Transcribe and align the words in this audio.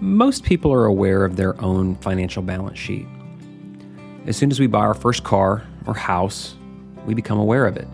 most 0.00 0.44
people 0.44 0.72
are 0.72 0.86
aware 0.86 1.24
of 1.24 1.36
their 1.36 1.60
own 1.60 1.94
financial 1.96 2.42
balance 2.42 2.78
sheet. 2.78 3.06
As 4.26 4.36
soon 4.36 4.50
as 4.50 4.58
we 4.58 4.66
buy 4.66 4.80
our 4.80 4.94
first 4.94 5.24
car 5.24 5.62
or 5.86 5.94
house, 5.94 6.56
we 7.04 7.12
become 7.12 7.38
aware 7.38 7.66
of 7.66 7.76
it. 7.76 7.86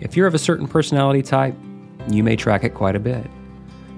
If 0.00 0.16
you're 0.16 0.26
of 0.26 0.34
a 0.34 0.38
certain 0.38 0.66
personality 0.66 1.22
type, 1.22 1.54
you 2.08 2.24
may 2.24 2.36
track 2.36 2.64
it 2.64 2.70
quite 2.70 2.96
a 2.96 3.00
bit. 3.00 3.26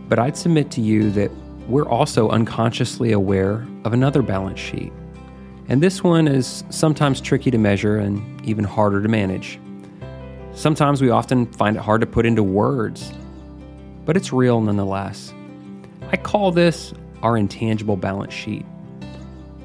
But 0.09 0.19
I'd 0.19 0.37
submit 0.37 0.73
to 0.73 0.81
you 0.81 1.11
that 1.13 1.31
we're 1.69 1.89
also 1.89 2.31
unconsciously 2.31 3.13
aware 3.13 3.65
of 3.85 3.93
another 3.93 4.23
balance 4.23 4.59
sheet. 4.59 4.93
And 5.69 5.81
this 5.81 6.03
one 6.03 6.27
is 6.27 6.65
sometimes 6.71 7.21
tricky 7.21 7.53
to 7.53 7.59
measure 7.59 7.99
and 7.99 8.45
even 8.45 8.65
harder 8.65 9.01
to 9.03 9.09
manage. 9.09 9.61
Sometimes 10.53 11.01
we 11.01 11.11
often 11.11 11.47
find 11.53 11.77
it 11.77 11.81
hard 11.81 12.01
to 12.01 12.09
put 12.09 12.27
into 12.27 12.43
words, 12.43 13.13
but 14.05 14.17
it's 14.17 14.33
real 14.33 14.61
nonetheless. 14.61 15.33
I 16.11 16.17
call 16.17 16.51
this 16.51 16.93
our 17.23 17.37
intangible 17.37 17.97
balance 17.97 18.35
sheet. 18.35 18.65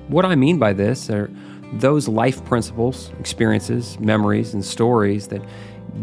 What 0.07 0.25
I 0.25 0.35
mean 0.35 0.59
by 0.59 0.73
this 0.73 1.09
are 1.09 1.29
those 1.73 2.07
life 2.07 2.43
principles, 2.45 3.11
experiences, 3.19 3.99
memories, 3.99 4.53
and 4.53 4.63
stories 4.63 5.27
that, 5.29 5.41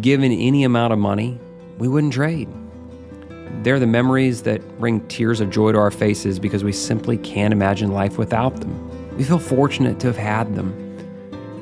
given 0.00 0.32
any 0.32 0.64
amount 0.64 0.92
of 0.92 0.98
money, 0.98 1.38
we 1.78 1.88
wouldn't 1.88 2.12
trade. 2.12 2.48
They're 3.62 3.78
the 3.78 3.86
memories 3.86 4.42
that 4.42 4.78
bring 4.80 5.06
tears 5.08 5.40
of 5.40 5.50
joy 5.50 5.72
to 5.72 5.78
our 5.78 5.90
faces 5.90 6.38
because 6.38 6.64
we 6.64 6.72
simply 6.72 7.16
can't 7.18 7.52
imagine 7.52 7.92
life 7.92 8.18
without 8.18 8.56
them. 8.56 9.16
We 9.16 9.24
feel 9.24 9.38
fortunate 9.38 10.00
to 10.00 10.08
have 10.08 10.16
had 10.16 10.56
them. 10.56 10.74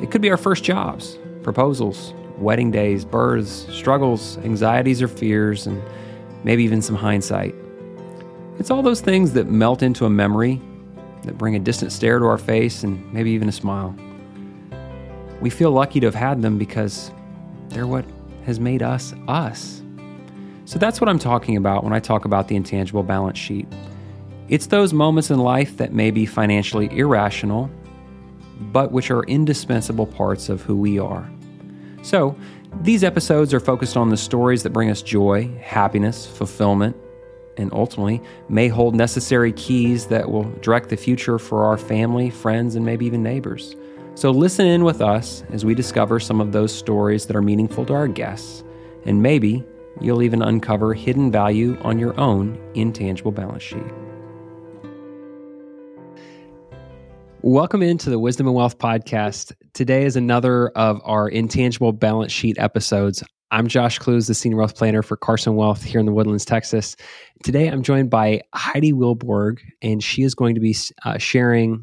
It 0.00 0.10
could 0.10 0.22
be 0.22 0.30
our 0.30 0.38
first 0.38 0.64
jobs, 0.64 1.18
proposals, 1.42 2.14
wedding 2.38 2.70
days, 2.70 3.04
births, 3.04 3.66
struggles, 3.70 4.38
anxieties 4.38 5.02
or 5.02 5.08
fears, 5.08 5.66
and 5.66 5.82
maybe 6.42 6.64
even 6.64 6.80
some 6.80 6.96
hindsight. 6.96 7.54
It's 8.60 8.70
all 8.70 8.82
those 8.82 9.00
things 9.00 9.32
that 9.32 9.46
melt 9.46 9.82
into 9.82 10.04
a 10.04 10.10
memory, 10.10 10.60
that 11.22 11.38
bring 11.38 11.56
a 11.56 11.58
distant 11.58 11.92
stare 11.92 12.18
to 12.18 12.26
our 12.26 12.36
face, 12.36 12.84
and 12.84 13.10
maybe 13.10 13.30
even 13.30 13.48
a 13.48 13.52
smile. 13.52 13.96
We 15.40 15.48
feel 15.48 15.70
lucky 15.70 15.98
to 16.00 16.06
have 16.06 16.14
had 16.14 16.42
them 16.42 16.58
because 16.58 17.10
they're 17.70 17.86
what 17.86 18.04
has 18.44 18.60
made 18.60 18.82
us 18.82 19.14
us. 19.28 19.80
So 20.66 20.78
that's 20.78 21.00
what 21.00 21.08
I'm 21.08 21.18
talking 21.18 21.56
about 21.56 21.84
when 21.84 21.94
I 21.94 22.00
talk 22.00 22.26
about 22.26 22.48
the 22.48 22.56
intangible 22.56 23.02
balance 23.02 23.38
sheet. 23.38 23.66
It's 24.50 24.66
those 24.66 24.92
moments 24.92 25.30
in 25.30 25.38
life 25.38 25.78
that 25.78 25.94
may 25.94 26.10
be 26.10 26.26
financially 26.26 26.94
irrational, 26.94 27.70
but 28.60 28.92
which 28.92 29.10
are 29.10 29.22
indispensable 29.22 30.06
parts 30.06 30.50
of 30.50 30.60
who 30.60 30.76
we 30.76 30.98
are. 30.98 31.26
So, 32.02 32.36
these 32.82 33.04
episodes 33.04 33.54
are 33.54 33.60
focused 33.60 33.96
on 33.96 34.10
the 34.10 34.18
stories 34.18 34.64
that 34.64 34.70
bring 34.70 34.90
us 34.90 35.00
joy, 35.00 35.50
happiness, 35.62 36.26
fulfillment, 36.26 36.94
and 37.60 37.72
ultimately 37.72 38.20
may 38.48 38.68
hold 38.68 38.94
necessary 38.94 39.52
keys 39.52 40.06
that 40.06 40.30
will 40.30 40.50
direct 40.60 40.88
the 40.88 40.96
future 40.96 41.38
for 41.38 41.64
our 41.64 41.76
family, 41.76 42.30
friends, 42.30 42.74
and 42.74 42.84
maybe 42.84 43.06
even 43.06 43.22
neighbors. 43.22 43.76
So 44.14 44.30
listen 44.30 44.66
in 44.66 44.82
with 44.82 45.00
us 45.00 45.44
as 45.50 45.64
we 45.64 45.74
discover 45.74 46.18
some 46.18 46.40
of 46.40 46.52
those 46.52 46.74
stories 46.74 47.26
that 47.26 47.36
are 47.36 47.42
meaningful 47.42 47.86
to 47.86 47.94
our 47.94 48.08
guests, 48.08 48.64
and 49.04 49.22
maybe 49.22 49.64
you'll 50.00 50.22
even 50.22 50.42
uncover 50.42 50.94
hidden 50.94 51.30
value 51.30 51.78
on 51.82 51.98
your 51.98 52.18
own 52.18 52.58
intangible 52.74 53.32
balance 53.32 53.62
sheet. 53.62 53.82
Welcome 57.42 57.82
into 57.82 58.10
the 58.10 58.18
Wisdom 58.18 58.46
and 58.48 58.54
Wealth 58.54 58.76
podcast. 58.76 59.54
Today 59.72 60.04
is 60.04 60.16
another 60.16 60.68
of 60.70 61.00
our 61.04 61.26
intangible 61.28 61.92
balance 61.92 62.32
sheet 62.32 62.58
episodes. 62.58 63.24
I'm 63.52 63.66
Josh 63.66 63.98
Klooz, 63.98 64.28
the 64.28 64.34
Senior 64.34 64.58
Wealth 64.58 64.76
Planner 64.76 65.02
for 65.02 65.16
Carson 65.16 65.56
Wealth 65.56 65.82
here 65.82 65.98
in 65.98 66.06
the 66.06 66.12
Woodlands, 66.12 66.44
Texas. 66.44 66.94
Today 67.42 67.66
I'm 67.66 67.82
joined 67.82 68.08
by 68.08 68.42
Heidi 68.54 68.92
Weelborg, 68.92 69.58
and 69.82 70.00
she 70.00 70.22
is 70.22 70.36
going 70.36 70.54
to 70.54 70.60
be 70.60 70.76
uh, 71.04 71.18
sharing 71.18 71.82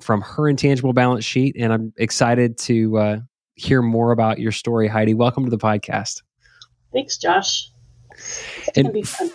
from 0.00 0.20
her 0.20 0.48
intangible 0.48 0.92
balance 0.92 1.24
sheet. 1.24 1.56
And 1.58 1.72
I'm 1.72 1.92
excited 1.96 2.58
to 2.58 2.96
uh, 2.98 3.18
hear 3.56 3.82
more 3.82 4.12
about 4.12 4.38
your 4.38 4.52
story, 4.52 4.86
Heidi. 4.86 5.14
Welcome 5.14 5.44
to 5.44 5.50
the 5.50 5.58
podcast. 5.58 6.22
Thanks, 6.92 7.18
Josh. 7.18 7.68
It's 8.12 8.70
going 8.76 8.86
to 8.86 8.92
be 8.92 9.02
fun. 9.02 9.32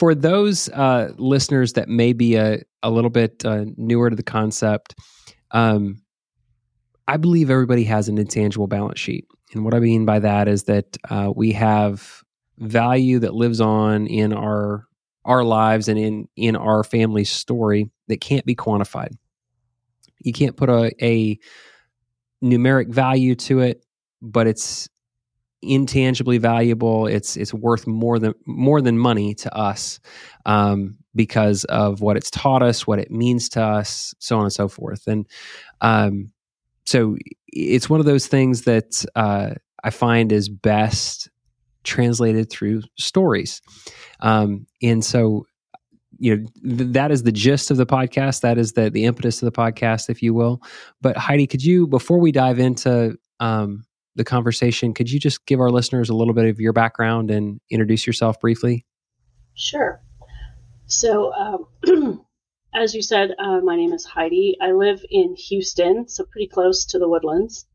For 0.00 0.16
those 0.16 0.68
uh, 0.70 1.12
listeners 1.16 1.74
that 1.74 1.88
may 1.88 2.12
be 2.12 2.34
a, 2.34 2.60
a 2.82 2.90
little 2.90 3.10
bit 3.10 3.44
uh, 3.44 3.66
newer 3.76 4.10
to 4.10 4.16
the 4.16 4.24
concept, 4.24 4.96
um, 5.52 6.02
I 7.06 7.18
believe 7.18 7.50
everybody 7.50 7.84
has 7.84 8.08
an 8.08 8.18
intangible 8.18 8.66
balance 8.66 8.98
sheet. 8.98 9.26
And 9.54 9.64
what 9.64 9.74
I 9.74 9.80
mean 9.80 10.04
by 10.04 10.18
that 10.18 10.48
is 10.48 10.64
that 10.64 10.96
uh, 11.08 11.32
we 11.34 11.52
have 11.52 12.22
value 12.58 13.18
that 13.20 13.34
lives 13.34 13.60
on 13.60 14.06
in 14.06 14.32
our 14.32 14.86
our 15.24 15.44
lives 15.44 15.88
and 15.88 15.98
in 15.98 16.28
in 16.36 16.56
our 16.56 16.82
family's 16.82 17.30
story 17.30 17.90
that 18.08 18.20
can't 18.20 18.46
be 18.46 18.56
quantified. 18.56 19.12
You 20.20 20.32
can't 20.32 20.56
put 20.56 20.68
a, 20.68 20.90
a 21.04 21.38
numeric 22.42 22.88
value 22.88 23.34
to 23.36 23.60
it, 23.60 23.84
but 24.20 24.46
it's 24.46 24.88
intangibly 25.62 26.38
valuable. 26.38 27.06
It's 27.06 27.36
it's 27.36 27.52
worth 27.52 27.86
more 27.86 28.18
than 28.18 28.34
more 28.46 28.80
than 28.80 28.98
money 28.98 29.34
to 29.36 29.54
us 29.54 30.00
um, 30.46 30.98
because 31.14 31.64
of 31.64 32.00
what 32.00 32.16
it's 32.16 32.30
taught 32.30 32.62
us, 32.62 32.86
what 32.86 32.98
it 32.98 33.10
means 33.10 33.48
to 33.50 33.62
us, 33.62 34.14
so 34.18 34.38
on 34.38 34.44
and 34.44 34.52
so 34.52 34.68
forth. 34.68 35.06
And 35.06 35.26
um, 35.80 36.32
so 36.84 37.16
it's 37.52 37.88
one 37.88 38.00
of 38.00 38.06
those 38.06 38.26
things 38.26 38.62
that 38.62 39.04
uh, 39.16 39.50
I 39.84 39.90
find 39.90 40.32
is 40.32 40.48
best 40.48 41.28
translated 41.84 42.50
through 42.50 42.82
stories. 42.98 43.62
Um, 44.20 44.66
and 44.82 45.04
so, 45.04 45.46
you 46.18 46.36
know, 46.36 46.46
th- 46.76 46.92
that 46.92 47.10
is 47.10 47.22
the 47.22 47.32
gist 47.32 47.70
of 47.70 47.76
the 47.76 47.86
podcast. 47.86 48.40
That 48.40 48.58
is 48.58 48.72
the 48.72 48.90
the 48.90 49.04
impetus 49.04 49.42
of 49.42 49.52
the 49.52 49.58
podcast, 49.58 50.10
if 50.10 50.22
you 50.22 50.34
will. 50.34 50.60
But 51.00 51.16
Heidi, 51.16 51.46
could 51.46 51.64
you, 51.64 51.86
before 51.86 52.18
we 52.18 52.32
dive 52.32 52.58
into 52.58 53.16
um, 53.40 53.84
the 54.16 54.24
conversation, 54.24 54.92
could 54.94 55.10
you 55.10 55.20
just 55.20 55.46
give 55.46 55.60
our 55.60 55.70
listeners 55.70 56.10
a 56.10 56.14
little 56.14 56.34
bit 56.34 56.46
of 56.46 56.60
your 56.60 56.72
background 56.72 57.30
and 57.30 57.60
introduce 57.70 58.06
yourself 58.06 58.38
briefly? 58.40 58.84
Sure. 59.54 60.02
So, 60.86 61.32
um, 61.34 62.24
as 62.74 62.94
you 62.94 63.02
said, 63.02 63.34
uh, 63.38 63.60
my 63.60 63.76
name 63.76 63.92
is 63.92 64.04
Heidi. 64.04 64.56
I 64.60 64.72
live 64.72 65.04
in 65.10 65.34
Houston, 65.34 66.08
so 66.08 66.24
pretty 66.24 66.48
close 66.48 66.84
to 66.86 66.98
the 66.98 67.08
Woodlands. 67.08 67.66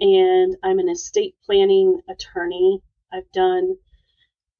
And 0.00 0.56
I'm 0.62 0.78
an 0.78 0.88
estate 0.88 1.36
planning 1.44 2.00
attorney. 2.08 2.82
I've 3.12 3.30
done 3.32 3.76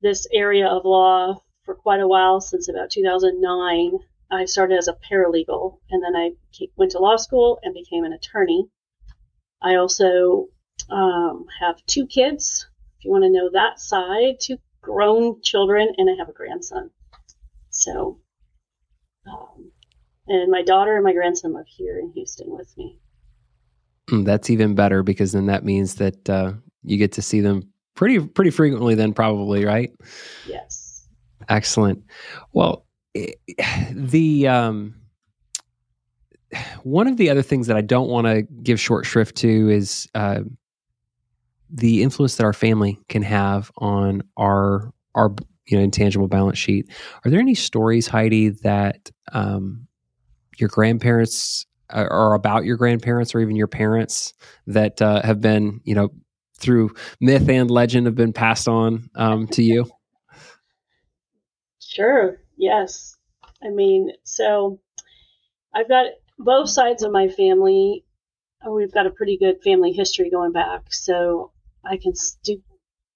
this 0.00 0.26
area 0.32 0.66
of 0.66 0.84
law 0.84 1.42
for 1.64 1.74
quite 1.74 2.00
a 2.00 2.08
while, 2.08 2.40
since 2.40 2.68
about 2.68 2.90
2009. 2.90 3.98
I 4.30 4.44
started 4.46 4.78
as 4.78 4.88
a 4.88 4.98
paralegal, 5.10 5.78
and 5.90 6.02
then 6.02 6.16
I 6.16 6.32
went 6.76 6.92
to 6.92 6.98
law 6.98 7.16
school 7.16 7.58
and 7.62 7.74
became 7.74 8.04
an 8.04 8.12
attorney. 8.12 8.68
I 9.60 9.76
also 9.76 10.48
um, 10.90 11.46
have 11.60 11.84
two 11.86 12.06
kids, 12.06 12.66
if 12.98 13.04
you 13.04 13.10
want 13.10 13.24
to 13.24 13.30
know 13.30 13.50
that 13.52 13.78
side, 13.78 14.40
two 14.40 14.58
grown 14.80 15.40
children, 15.42 15.94
and 15.96 16.10
I 16.10 16.14
have 16.18 16.28
a 16.28 16.32
grandson. 16.32 16.90
So 17.70 18.18
um, 19.26 19.70
and 20.28 20.50
my 20.50 20.62
daughter 20.62 20.94
and 20.94 21.04
my 21.04 21.12
grandson 21.12 21.52
live 21.52 21.66
here 21.66 21.98
in 21.98 22.10
Houston 22.12 22.50
with 22.50 22.76
me. 22.76 22.98
Mm, 24.10 24.24
that's 24.24 24.50
even 24.50 24.74
better 24.74 25.02
because 25.02 25.32
then 25.32 25.46
that 25.46 25.64
means 25.64 25.96
that 25.96 26.28
uh, 26.28 26.52
you 26.82 26.96
get 26.96 27.12
to 27.12 27.22
see 27.22 27.40
them 27.40 27.68
pretty 27.94 28.20
pretty 28.20 28.50
frequently. 28.50 28.94
Then 28.94 29.12
probably 29.12 29.64
right. 29.64 29.92
Yes. 30.46 31.06
Excellent. 31.48 32.02
Well, 32.52 32.86
the 33.92 34.48
um, 34.48 34.94
one 36.82 37.06
of 37.06 37.16
the 37.16 37.30
other 37.30 37.42
things 37.42 37.66
that 37.66 37.76
I 37.76 37.80
don't 37.80 38.08
want 38.08 38.26
to 38.26 38.42
give 38.42 38.80
short 38.80 39.06
shrift 39.06 39.36
to 39.38 39.70
is 39.70 40.08
uh, 40.14 40.40
the 41.70 42.02
influence 42.02 42.36
that 42.36 42.44
our 42.44 42.52
family 42.52 42.98
can 43.08 43.22
have 43.22 43.70
on 43.78 44.22
our 44.36 44.92
our 45.14 45.34
you 45.66 45.76
know 45.76 45.82
intangible 45.82 46.28
balance 46.28 46.58
sheet. 46.58 46.90
Are 47.24 47.30
there 47.30 47.40
any 47.40 47.54
stories, 47.54 48.06
Heidi, 48.06 48.50
that 48.62 49.10
um, 49.32 49.86
your 50.58 50.68
grandparents 50.68 51.66
uh, 51.90 52.06
or 52.10 52.34
about 52.34 52.64
your 52.64 52.76
grandparents 52.76 53.34
or 53.34 53.40
even 53.40 53.56
your 53.56 53.68
parents 53.68 54.34
that 54.66 55.00
uh, 55.00 55.22
have 55.22 55.40
been 55.40 55.80
you 55.84 55.94
know 55.94 56.10
through 56.58 56.94
myth 57.20 57.48
and 57.48 57.70
legend 57.70 58.06
have 58.06 58.14
been 58.14 58.32
passed 58.32 58.68
on 58.68 59.10
um, 59.16 59.46
to 59.48 59.62
you? 59.62 59.86
Sure. 61.80 62.40
Yes. 62.56 63.16
I 63.62 63.70
mean, 63.70 64.12
so 64.24 64.80
I've 65.74 65.88
got 65.88 66.06
both 66.38 66.70
sides 66.70 67.02
of 67.02 67.12
my 67.12 67.28
family. 67.28 68.04
We've 68.68 68.92
got 68.92 69.06
a 69.06 69.10
pretty 69.10 69.36
good 69.36 69.62
family 69.62 69.92
history 69.92 70.30
going 70.30 70.52
back, 70.52 70.92
so 70.92 71.52
I 71.84 71.96
can 71.96 72.12
do 72.44 72.62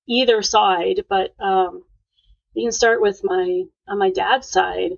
either 0.09 0.43
side. 0.43 1.05
But 1.09 1.35
um, 1.41 1.85
you 2.57 2.65
can 2.65 2.73
start 2.73 3.03
with 3.03 3.21
my 3.23 3.65
on 3.87 3.99
my 3.99 4.11
dad's 4.11 4.49
side. 4.51 4.93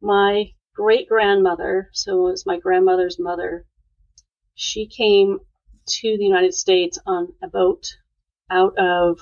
My 0.00 0.52
great 0.74 1.08
grandmother, 1.08 1.88
so 1.92 2.26
it 2.26 2.30
was 2.32 2.46
my 2.46 2.58
grandmother's 2.58 3.18
mother. 3.20 3.64
She 4.54 4.86
came 4.86 5.38
to 5.86 6.16
the 6.18 6.24
United 6.24 6.54
States 6.54 6.98
on 7.06 7.32
a 7.42 7.48
boat 7.48 7.86
out 8.50 8.76
of 8.78 9.20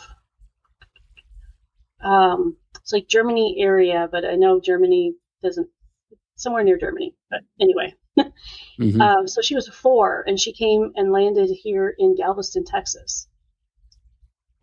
um, 2.03 2.57
it's 2.77 2.93
like 2.93 3.09
Germany 3.09 3.57
area, 3.61 4.09
but 4.11 4.25
I 4.25 4.37
know 4.37 4.59
Germany 4.59 5.15
doesn't 5.43 5.69
somewhere 6.37 6.65
near 6.65 6.79
Germany. 6.79 7.15
But 7.31 7.41
anyway, 7.61 7.95
mm-hmm. 8.19 9.01
um, 9.03 9.29
so 9.29 9.43
she 9.43 9.55
was 9.55 9.69
four, 9.69 10.25
and 10.27 10.41
she 10.41 10.53
came 10.55 10.93
and 10.97 11.13
landed 11.13 11.51
here 11.63 11.95
in 11.99 12.17
Galveston, 12.17 12.65
Texas. 12.65 13.29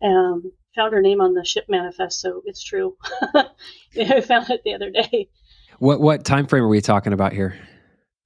Um, 0.02 0.52
found 0.78 0.94
her 0.94 1.02
name 1.02 1.20
on 1.20 1.34
the 1.34 1.44
ship 1.44 1.66
manifest, 1.68 2.20
so 2.20 2.42
it's 2.44 2.62
true. 2.62 2.96
I 3.34 4.20
found 4.20 4.48
it 4.50 4.62
the 4.64 4.74
other 4.74 4.90
day. 4.90 5.28
What 5.80 6.00
what 6.00 6.24
time 6.24 6.46
frame 6.46 6.62
are 6.62 6.68
we 6.68 6.80
talking 6.80 7.12
about 7.12 7.32
here? 7.32 7.58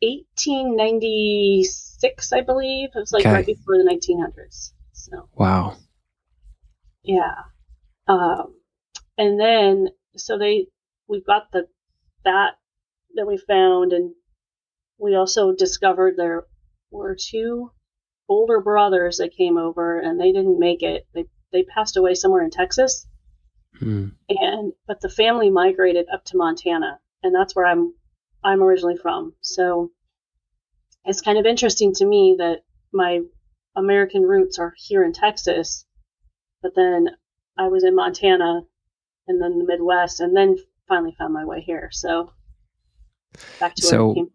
1896, 0.02 2.32
I 2.32 2.42
believe. 2.42 2.90
It 2.94 2.98
was 2.98 3.12
like 3.12 3.24
okay. 3.24 3.32
right 3.32 3.46
before 3.46 3.78
the 3.78 3.84
1900s. 3.84 4.72
So 4.92 5.30
wow. 5.34 5.78
Yeah. 7.02 7.44
Um, 8.06 8.54
and 9.16 9.40
then 9.40 9.88
so 10.16 10.36
they 10.38 10.66
we've 11.08 11.24
got 11.24 11.50
the 11.52 11.68
that 12.24 12.58
that 13.14 13.26
we 13.26 13.38
found, 13.38 13.92
and 13.92 14.14
we 14.98 15.14
also 15.14 15.54
discovered 15.54 16.16
there 16.16 16.44
were 16.90 17.16
two 17.18 17.70
older 18.28 18.60
brothers 18.60 19.16
that 19.18 19.36
came 19.36 19.56
over, 19.56 19.98
and 19.98 20.20
they 20.20 20.32
didn't 20.32 20.58
make 20.58 20.82
it. 20.82 21.06
They 21.14 21.24
they 21.52 21.62
passed 21.62 21.96
away 21.96 22.14
somewhere 22.14 22.42
in 22.42 22.50
Texas, 22.50 23.06
hmm. 23.78 24.08
and 24.28 24.72
but 24.86 25.00
the 25.00 25.08
family 25.08 25.50
migrated 25.50 26.06
up 26.12 26.24
to 26.26 26.36
Montana, 26.36 27.00
and 27.22 27.34
that's 27.34 27.54
where 27.54 27.66
I'm 27.66 27.94
I'm 28.44 28.62
originally 28.62 28.96
from. 28.96 29.34
So 29.40 29.90
it's 31.04 31.20
kind 31.20 31.38
of 31.38 31.46
interesting 31.46 31.92
to 31.94 32.06
me 32.06 32.36
that 32.38 32.60
my 32.92 33.20
American 33.76 34.22
roots 34.22 34.58
are 34.58 34.74
here 34.76 35.04
in 35.04 35.12
Texas, 35.12 35.84
but 36.62 36.74
then 36.74 37.08
I 37.58 37.68
was 37.68 37.84
in 37.84 37.94
Montana 37.94 38.62
and 39.28 39.40
then 39.40 39.58
the 39.58 39.64
Midwest, 39.64 40.20
and 40.20 40.36
then 40.36 40.56
finally 40.88 41.14
found 41.18 41.32
my 41.32 41.44
way 41.44 41.60
here. 41.60 41.88
So 41.92 42.32
back 43.60 43.74
to 43.76 43.82
so 43.82 44.28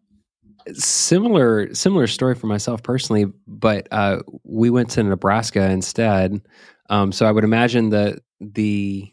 similar 0.74 1.74
similar 1.74 2.08
story 2.08 2.36
for 2.36 2.48
myself 2.48 2.84
personally, 2.84 3.26
but 3.46 3.88
uh, 3.92 4.20
we 4.44 4.70
went 4.70 4.90
to 4.92 5.04
Nebraska 5.04 5.70
instead. 5.70 6.42
Um, 6.90 7.12
so 7.12 7.26
I 7.26 7.32
would 7.32 7.44
imagine 7.44 7.90
that 7.90 8.20
the 8.40 9.12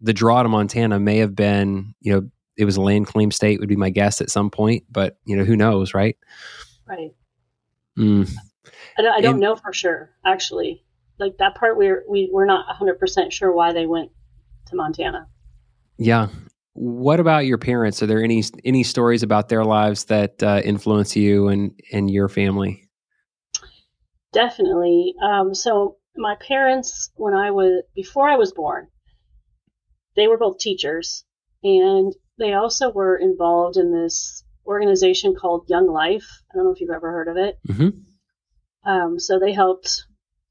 the 0.00 0.12
draw 0.12 0.42
to 0.42 0.48
Montana 0.48 1.00
may 1.00 1.18
have 1.18 1.34
been, 1.34 1.94
you 2.00 2.12
know, 2.12 2.30
it 2.56 2.64
was 2.64 2.76
a 2.76 2.82
land 2.82 3.06
claim 3.06 3.30
state 3.30 3.60
would 3.60 3.68
be 3.68 3.76
my 3.76 3.90
guess 3.90 4.20
at 4.20 4.30
some 4.30 4.50
point, 4.50 4.84
but 4.90 5.18
you 5.24 5.36
know, 5.36 5.44
who 5.44 5.56
knows, 5.56 5.94
right? 5.94 6.16
Right. 6.86 7.12
Mm. 7.98 8.30
I 8.98 9.02
don't, 9.02 9.14
I 9.14 9.20
don't 9.20 9.34
and, 9.34 9.40
know 9.40 9.56
for 9.56 9.72
sure, 9.72 10.10
actually. 10.24 10.82
Like 11.18 11.38
that 11.38 11.54
part, 11.54 11.76
we're 11.76 12.04
we 12.08 12.28
we're 12.32 12.46
not 12.46 12.66
100 12.66 12.98
percent 12.98 13.32
sure 13.32 13.52
why 13.52 13.72
they 13.72 13.86
went 13.86 14.10
to 14.66 14.76
Montana. 14.76 15.28
Yeah. 15.98 16.28
What 16.74 17.20
about 17.20 17.46
your 17.46 17.56
parents? 17.56 18.02
Are 18.02 18.06
there 18.06 18.22
any 18.22 18.44
any 18.64 18.82
stories 18.82 19.22
about 19.22 19.48
their 19.48 19.64
lives 19.64 20.04
that 20.04 20.42
uh, 20.42 20.60
influence 20.62 21.16
you 21.16 21.48
and 21.48 21.72
and 21.90 22.10
your 22.10 22.28
family? 22.28 22.86
Definitely. 24.32 25.14
Um, 25.24 25.54
so 25.54 25.96
my 26.16 26.36
parents, 26.36 27.10
when 27.16 27.34
I 27.34 27.50
was 27.50 27.82
before 27.94 28.28
I 28.28 28.36
was 28.36 28.52
born, 28.52 28.88
they 30.14 30.26
were 30.26 30.38
both 30.38 30.58
teachers, 30.58 31.24
and 31.62 32.14
they 32.38 32.54
also 32.54 32.90
were 32.90 33.16
involved 33.16 33.76
in 33.76 33.92
this 33.92 34.44
organization 34.66 35.34
called 35.34 35.68
Young 35.68 35.86
Life. 35.86 36.26
I 36.50 36.56
don't 36.56 36.64
know 36.64 36.72
if 36.72 36.80
you've 36.80 36.90
ever 36.90 37.10
heard 37.10 37.28
of 37.28 37.36
it. 37.36 37.58
Mm-hmm. 37.68 38.90
Um, 38.90 39.18
so 39.18 39.38
they 39.38 39.52
helped 39.52 40.04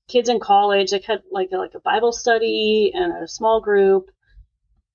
kids 0.07 0.29
in 0.29 0.39
college. 0.39 0.91
They 0.91 1.01
had 1.05 1.23
like 1.31 1.49
a, 1.53 1.57
like 1.57 1.73
a 1.75 1.79
Bible 1.79 2.11
study 2.11 2.91
and 2.93 3.23
a 3.23 3.27
small 3.27 3.61
group, 3.61 4.05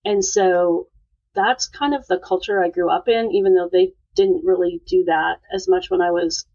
and 0.05 0.25
so 0.25 0.89
that's 1.35 1.69
kind 1.69 1.95
of 1.95 2.07
the 2.07 2.19
culture 2.19 2.63
I 2.63 2.71
grew 2.71 2.91
up 2.91 3.09
in. 3.09 3.31
Even 3.33 3.55
though 3.55 3.69
they 3.71 3.93
didn't 4.15 4.45
really 4.45 4.81
do 4.87 5.05
that 5.07 5.37
as 5.55 5.69
much 5.69 5.91
when 5.91 6.01
I 6.01 6.11
was 6.11 6.47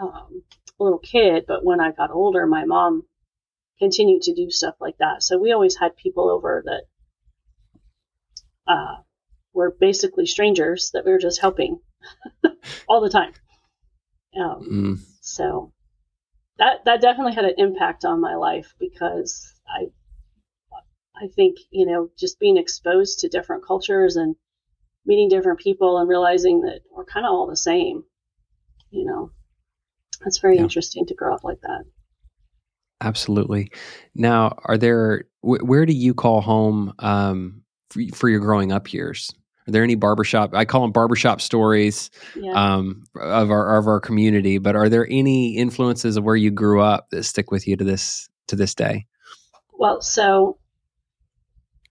um, 0.00 0.42
a 0.80 0.82
little 0.82 0.98
kid, 0.98 1.44
but 1.46 1.64
when 1.64 1.80
I 1.80 1.92
got 1.92 2.10
older, 2.10 2.46
my 2.46 2.64
mom 2.64 3.04
continued 3.78 4.22
to 4.22 4.34
do 4.34 4.50
stuff 4.50 4.74
like 4.80 4.98
that. 4.98 5.22
So 5.22 5.38
we 5.38 5.52
always 5.52 5.76
had 5.76 5.96
people 5.96 6.30
over 6.30 6.62
that 6.66 6.82
uh, 8.66 9.02
were 9.52 9.74
basically 9.78 10.26
strangers 10.26 10.90
that 10.94 11.04
we 11.04 11.12
were 11.12 11.18
just 11.18 11.40
helping 11.40 11.80
all 12.88 13.00
the 13.00 13.10
time. 13.10 13.32
Um, 14.38 14.68
mm. 14.70 14.98
So 15.20 15.72
that 16.58 16.84
that 16.84 17.00
definitely 17.00 17.34
had 17.34 17.44
an 17.44 17.54
impact 17.58 18.04
on 18.04 18.20
my 18.20 18.36
life 18.36 18.74
because 18.78 19.52
I 19.68 19.86
I 21.16 21.28
think 21.28 21.58
you 21.70 21.86
know 21.86 22.10
just 22.18 22.38
being 22.38 22.56
exposed 22.56 23.20
to 23.20 23.28
different 23.28 23.66
cultures 23.66 24.16
and 24.16 24.36
meeting 25.04 25.28
different 25.28 25.60
people 25.60 25.98
and 25.98 26.08
realizing 26.08 26.62
that 26.62 26.80
we're 26.90 27.04
kind 27.04 27.26
of 27.26 27.32
all 27.32 27.46
the 27.46 27.56
same. 27.56 28.04
You 28.90 29.06
know, 29.06 29.30
that's 30.20 30.38
very 30.38 30.56
yeah. 30.56 30.62
interesting 30.62 31.06
to 31.06 31.14
grow 31.14 31.34
up 31.34 31.44
like 31.44 31.60
that. 31.62 31.84
Absolutely. 33.02 33.70
Now, 34.14 34.56
are 34.64 34.78
there 34.78 35.24
where 35.42 35.84
do 35.84 35.92
you 35.92 36.14
call 36.14 36.40
home 36.40 36.94
um, 37.00 37.62
for, 37.90 38.00
for 38.14 38.28
your 38.28 38.38
growing 38.38 38.70
up 38.70 38.92
years? 38.92 39.30
Are 39.66 39.72
there 39.72 39.82
any 39.82 39.96
barbershop? 39.96 40.54
I 40.54 40.64
call 40.64 40.82
them 40.82 40.92
barbershop 40.92 41.40
stories 41.40 42.10
yeah. 42.36 42.52
um, 42.52 43.04
of 43.20 43.50
our 43.50 43.76
of 43.76 43.86
our 43.86 44.00
community. 44.00 44.58
But 44.58 44.76
are 44.76 44.88
there 44.88 45.06
any 45.10 45.56
influences 45.56 46.16
of 46.16 46.24
where 46.24 46.36
you 46.36 46.50
grew 46.50 46.80
up 46.80 47.10
that 47.10 47.24
stick 47.24 47.50
with 47.50 47.66
you 47.66 47.76
to 47.76 47.84
this 47.84 48.28
to 48.46 48.56
this 48.56 48.74
day? 48.74 49.06
Well, 49.72 50.00
so 50.00 50.58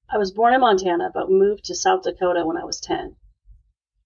I 0.09 0.17
was 0.17 0.31
born 0.31 0.53
in 0.53 0.61
Montana, 0.61 1.11
but 1.13 1.29
moved 1.29 1.65
to 1.65 1.75
South 1.75 2.03
Dakota 2.03 2.45
when 2.45 2.57
I 2.57 2.63
was 2.63 2.79
ten, 2.79 3.15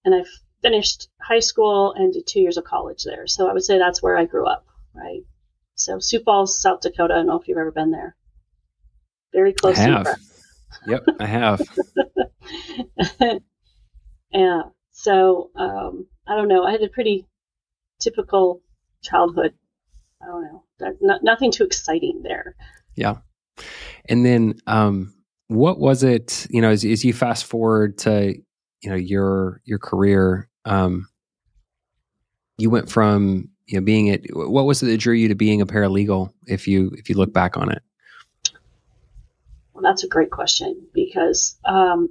and 0.04 0.16
I 0.16 0.24
finished 0.64 1.10
high 1.22 1.40
school 1.40 1.94
and 1.94 2.14
did 2.14 2.26
two 2.26 2.40
years 2.40 2.58
of 2.58 2.64
college 2.64 3.04
there. 3.04 3.28
So 3.28 3.48
I 3.48 3.54
would 3.54 3.64
say 3.64 3.78
that's 3.78 4.02
where 4.02 4.18
I 4.18 4.26
grew 4.26 4.48
up, 4.48 4.66
right? 4.94 5.22
So 5.76 6.00
Sioux 6.00 6.22
Falls, 6.24 6.60
South 6.62 6.82
Dakota. 6.82 7.14
I 7.14 7.18
don't 7.18 7.28
know 7.28 7.40
if 7.40 7.48
you've 7.48 7.58
ever 7.58 7.72
been 7.72 7.92
there. 7.92 8.16
Very 9.34 9.54
close. 9.54 9.78
I 9.78 9.82
have. 9.82 10.08
yep, 10.88 11.06
I 11.20 11.26
have. 11.26 11.62
Yeah. 14.36 14.64
So 14.92 15.50
um, 15.56 16.08
I 16.28 16.36
don't 16.36 16.50
know. 16.50 16.66
I 16.66 16.72
had 16.72 16.84
a 16.84 16.90
pretty 16.90 17.26
typical 18.02 18.62
childhood. 19.02 19.54
I 20.22 20.26
don't 20.26 20.44
know. 20.44 20.64
Not, 21.02 21.24
nothing 21.24 21.52
too 21.52 21.64
exciting 21.64 22.22
there. 22.24 22.56
Yeah. 22.96 23.18
And 24.10 24.26
then, 24.26 24.60
um, 24.68 25.14
what 25.48 25.80
was 25.80 26.04
it? 26.04 26.48
You 26.50 26.62
know, 26.62 26.70
as, 26.70 26.84
as 26.84 27.06
you 27.06 27.14
fast 27.14 27.46
forward 27.46 28.00
to 28.00 28.36
you 28.82 28.90
know 28.90 28.96
your 28.96 29.62
your 29.64 29.80
career, 29.80 30.50
um, 30.66 31.08
you 32.58 32.70
went 32.70 32.90
from 32.90 33.50
you 33.68 33.80
know 33.80 33.84
being 33.84 34.08
it. 34.08 34.26
What 34.34 34.66
was 34.66 34.82
it 34.84 34.88
that 34.88 34.98
drew 34.98 35.14
you 35.14 35.28
to 35.28 35.36
being 35.36 35.62
a 35.62 35.66
paralegal? 35.66 36.32
If 36.48 36.68
you 36.68 36.92
if 36.98 37.10
you 37.10 37.16
look 37.16 37.34
back 37.34 37.58
on 37.58 37.72
it. 37.72 37.82
Well, 39.74 39.84
that's 39.84 40.04
a 40.04 40.08
great 40.08 40.32
question 40.32 40.88
because 40.94 41.58
um, 41.66 42.10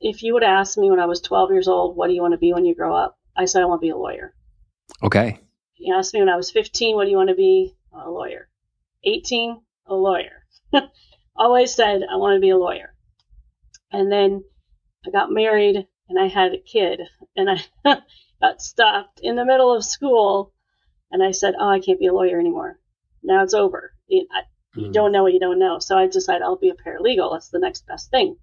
if 0.00 0.22
you 0.22 0.34
would 0.34 0.42
ask 0.42 0.76
me 0.76 0.90
when 0.90 0.98
I 0.98 1.06
was 1.06 1.20
12 1.20 1.50
years 1.52 1.68
old, 1.68 1.96
what 1.96 2.08
do 2.08 2.14
you 2.14 2.22
want 2.22 2.32
to 2.32 2.38
be 2.38 2.52
when 2.52 2.64
you 2.64 2.74
grow 2.74 2.94
up? 2.94 3.16
I 3.36 3.44
said, 3.44 3.62
I 3.62 3.66
want 3.66 3.80
to 3.80 3.86
be 3.86 3.90
a 3.90 3.96
lawyer. 3.96 4.34
Okay. 5.02 5.38
You 5.76 5.94
asked 5.94 6.12
me 6.12 6.20
when 6.20 6.28
I 6.28 6.36
was 6.36 6.50
15, 6.50 6.96
what 6.96 7.04
do 7.04 7.10
you 7.10 7.16
want 7.16 7.28
to 7.28 7.36
be? 7.36 7.76
A 7.92 8.10
lawyer. 8.10 8.48
18, 9.04 9.60
a 9.86 9.94
lawyer. 9.94 10.44
Always 11.36 11.72
said, 11.72 12.02
I 12.10 12.16
want 12.16 12.34
to 12.36 12.40
be 12.40 12.50
a 12.50 12.58
lawyer. 12.58 12.94
And 13.92 14.10
then 14.10 14.42
I 15.06 15.10
got 15.10 15.30
married 15.30 15.86
and 16.08 16.18
I 16.18 16.26
had 16.26 16.52
a 16.52 16.58
kid 16.58 17.02
and 17.36 17.48
I 17.48 17.62
got 18.40 18.60
stopped 18.60 19.20
in 19.22 19.36
the 19.36 19.44
middle 19.44 19.72
of 19.74 19.84
school 19.84 20.52
and 21.10 21.22
I 21.22 21.32
said, 21.32 21.54
Oh, 21.58 21.68
I 21.68 21.80
can't 21.80 22.00
be 22.00 22.06
a 22.06 22.12
lawyer 22.12 22.38
anymore. 22.38 22.78
Now 23.22 23.42
it's 23.42 23.54
over. 23.54 23.92
You, 24.06 24.26
I, 24.30 24.42
you 24.74 24.88
mm. 24.88 24.92
don't 24.92 25.12
know 25.12 25.22
what 25.22 25.32
you 25.32 25.40
don't 25.40 25.58
know. 25.58 25.78
So 25.78 25.96
I 25.96 26.06
decided 26.06 26.42
I'll 26.42 26.56
be 26.56 26.70
a 26.70 26.74
paralegal. 26.74 27.32
That's 27.32 27.48
the 27.48 27.58
next 27.58 27.86
best 27.86 28.10
thing. 28.10 28.36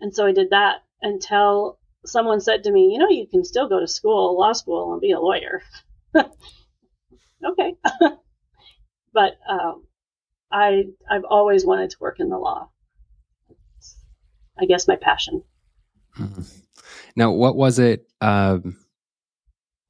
And 0.00 0.14
so 0.14 0.26
I 0.26 0.32
did 0.32 0.50
that 0.50 0.82
until 1.02 1.78
someone 2.04 2.40
said 2.40 2.64
to 2.64 2.72
me, 2.72 2.90
you 2.92 2.98
know, 2.98 3.08
you 3.08 3.26
can 3.26 3.44
still 3.44 3.68
go 3.68 3.80
to 3.80 3.88
school, 3.88 4.38
law 4.38 4.52
school, 4.52 4.92
and 4.92 5.00
be 5.00 5.12
a 5.12 5.20
lawyer. 5.20 5.62
okay. 6.16 7.74
but 9.12 9.38
um, 9.48 9.84
I 10.50 10.84
I've 11.10 11.24
always 11.24 11.64
wanted 11.64 11.90
to 11.90 11.96
work 12.00 12.20
in 12.20 12.28
the 12.28 12.38
law. 12.38 12.70
I 14.58 14.66
guess 14.66 14.88
my 14.88 14.96
passion. 14.96 15.42
Mm-hmm. 16.18 16.42
Now, 17.14 17.32
what 17.32 17.56
was 17.56 17.78
it, 17.78 18.08
um, 18.20 18.76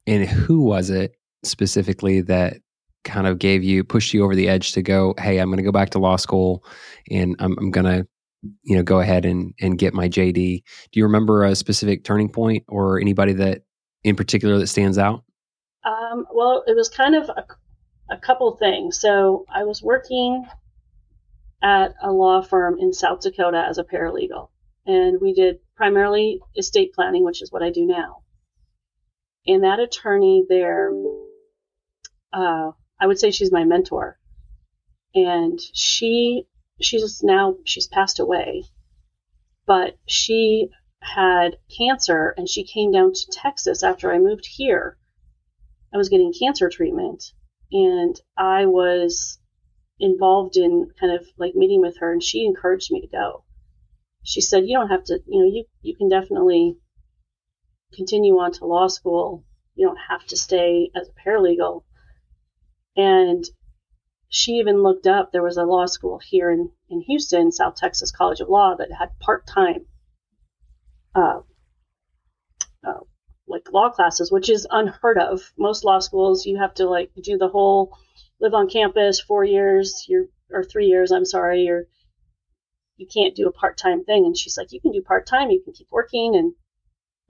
and 0.07 0.27
who 0.27 0.63
was 0.63 0.91
it 0.91 1.18
specifically 1.43 2.21
that 2.23 2.59
kind 3.05 3.27
of 3.27 3.39
gave 3.39 3.63
you 3.63 3.85
pushed 3.85 4.13
you 4.13 4.25
over 4.25 4.35
the 4.35 4.49
edge 4.49 4.73
to 4.73 4.83
go? 4.83 5.15
Hey, 5.19 5.39
I'm 5.39 5.49
going 5.49 5.59
to 5.59 5.63
go 5.63 5.73
back 5.73 5.91
to 5.91 5.99
law 5.99 6.17
school, 6.17 6.65
and 7.11 7.37
I'm, 7.39 7.57
I'm 7.59 7.71
going 7.71 7.87
to 7.87 8.07
you 8.63 8.77
know 8.77 8.83
go 8.83 9.01
ahead 9.01 9.25
and 9.25 9.55
and 9.61 9.79
get 9.79 9.95
my 9.95 10.09
JD. 10.09 10.63
Do 10.93 11.01
you 11.01 11.05
remember 11.05 11.45
a 11.45 11.55
specific 11.55 12.05
turning 12.05 12.29
point 12.29 12.65
or 12.69 13.01
anybody 13.01 13.33
that 13.35 13.63
in 14.05 14.17
particular 14.17 14.59
that 14.59 14.67
stands 14.69 14.99
out? 14.99 15.25
Um, 15.85 16.27
well, 16.33 16.65
it 16.67 16.77
was 16.77 16.89
kind 16.89 17.15
of 17.15 17.29
a, 17.31 17.45
a 18.11 18.19
couple 18.19 18.57
things. 18.57 19.01
So 19.01 19.45
I 19.53 19.65
was 19.65 19.83
working 19.83 20.45
at 21.63 21.95
a 22.03 22.13
law 22.13 22.43
firm 22.43 22.79
in 22.79 22.93
South 22.93 23.21
Dakota 23.21 23.65
as 23.69 23.79
a 23.79 23.85
paralegal, 23.85 24.51
and 24.87 25.21
we 25.21 25.33
did 25.33 25.59
primarily 25.77 26.41
estate 26.57 26.93
planning, 26.93 27.25
which 27.25 27.43
is 27.43 27.51
what 27.53 27.63
I 27.63 27.71
do 27.71 27.87
now. 27.87 28.23
And 29.47 29.65
that 29.65 29.81
attorney 29.81 30.45
there, 30.49 30.91
uh, 32.33 32.73
I 33.01 33.07
would 33.07 33.19
say 33.19 33.31
she's 33.31 33.53
my 33.53 33.65
mentor. 33.65 34.19
And 35.15 35.59
she, 35.73 36.47
she's 36.81 37.23
now, 37.23 37.57
she's 37.65 37.87
passed 37.87 38.21
away, 38.21 38.65
but 39.67 39.97
she 40.07 40.69
had 41.01 41.59
cancer 41.77 42.35
and 42.37 42.49
she 42.49 42.65
came 42.65 42.93
down 42.93 43.13
to 43.13 43.31
Texas 43.31 43.83
after 43.83 44.13
I 44.13 44.19
moved 44.19 44.47
here. 44.47 44.99
I 45.93 45.97
was 45.97 46.09
getting 46.09 46.33
cancer 46.33 46.69
treatment 46.69 47.33
and 47.73 48.21
I 48.37 48.67
was 48.67 49.39
involved 50.01 50.57
in 50.57 50.91
kind 51.01 51.13
of 51.13 51.27
like 51.39 51.55
meeting 51.55 51.81
with 51.81 51.99
her 51.99 52.13
and 52.13 52.23
she 52.23 52.45
encouraged 52.45 52.91
me 52.91 53.01
to 53.01 53.07
go. 53.07 53.45
She 54.23 54.41
said, 54.41 54.67
you 54.67 54.77
don't 54.77 54.89
have 54.89 55.05
to, 55.05 55.21
you 55.27 55.41
know, 55.41 55.51
you, 55.51 55.65
you 55.81 55.97
can 55.97 56.09
definitely 56.09 56.77
continue 57.95 58.39
on 58.39 58.53
to 58.53 58.67
law 58.67 58.89
school. 58.89 59.45
You 59.75 59.87
don't 59.87 59.99
have 60.09 60.27
to 60.27 60.37
stay 60.37 60.91
as 60.95 61.09
a 61.09 61.29
paralegal. 61.29 61.85
And 62.99 63.45
she 64.29 64.55
even 64.55 64.83
looked 64.83 65.07
up, 65.07 65.31
there 65.33 65.43
was 65.43 65.57
a 65.57 65.63
law 65.63 65.87
school 65.87 66.19
here 66.19 66.51
in, 66.51 66.71
in 66.91 67.01
Houston, 67.03 67.53
South 67.53 67.77
Texas 67.77 68.11
College 68.11 68.41
of 68.41 68.49
Law, 68.49 68.75
that 68.75 68.93
had 68.93 69.19
part 69.21 69.47
time 69.47 69.87
uh, 71.15 71.41
uh, 72.87 73.01
like 73.47 73.73
law 73.73 73.89
classes, 73.89 74.31
which 74.31 74.51
is 74.51 74.67
unheard 74.71 75.17
of. 75.17 75.53
Most 75.57 75.85
law 75.85 76.01
schools, 76.01 76.45
you 76.45 76.59
have 76.59 76.75
to 76.75 76.89
like 76.89 77.11
do 77.23 77.39
the 77.39 77.49
whole 77.49 77.97
live 78.41 78.53
on 78.53 78.69
campus 78.69 79.21
four 79.21 79.45
years, 79.45 80.05
you're 80.09 80.27
or 80.51 80.65
three 80.65 80.87
years. 80.87 81.13
I'm 81.13 81.25
sorry, 81.25 81.63
you're 81.63 81.85
you 82.97 83.07
can't 83.07 83.37
do 83.37 83.47
a 83.47 83.53
part 83.53 83.79
time 83.79 84.05
thing. 84.05 84.25
And 84.27 84.37
she's 84.37 84.59
like, 84.59 84.73
you 84.73 84.81
can 84.81 84.93
do 84.93 85.03
part 85.03 85.27
time, 85.27 85.51
you 85.51 85.63
can 85.63 85.73
keep 85.73 85.89
working, 85.91 86.35
and 86.35 86.53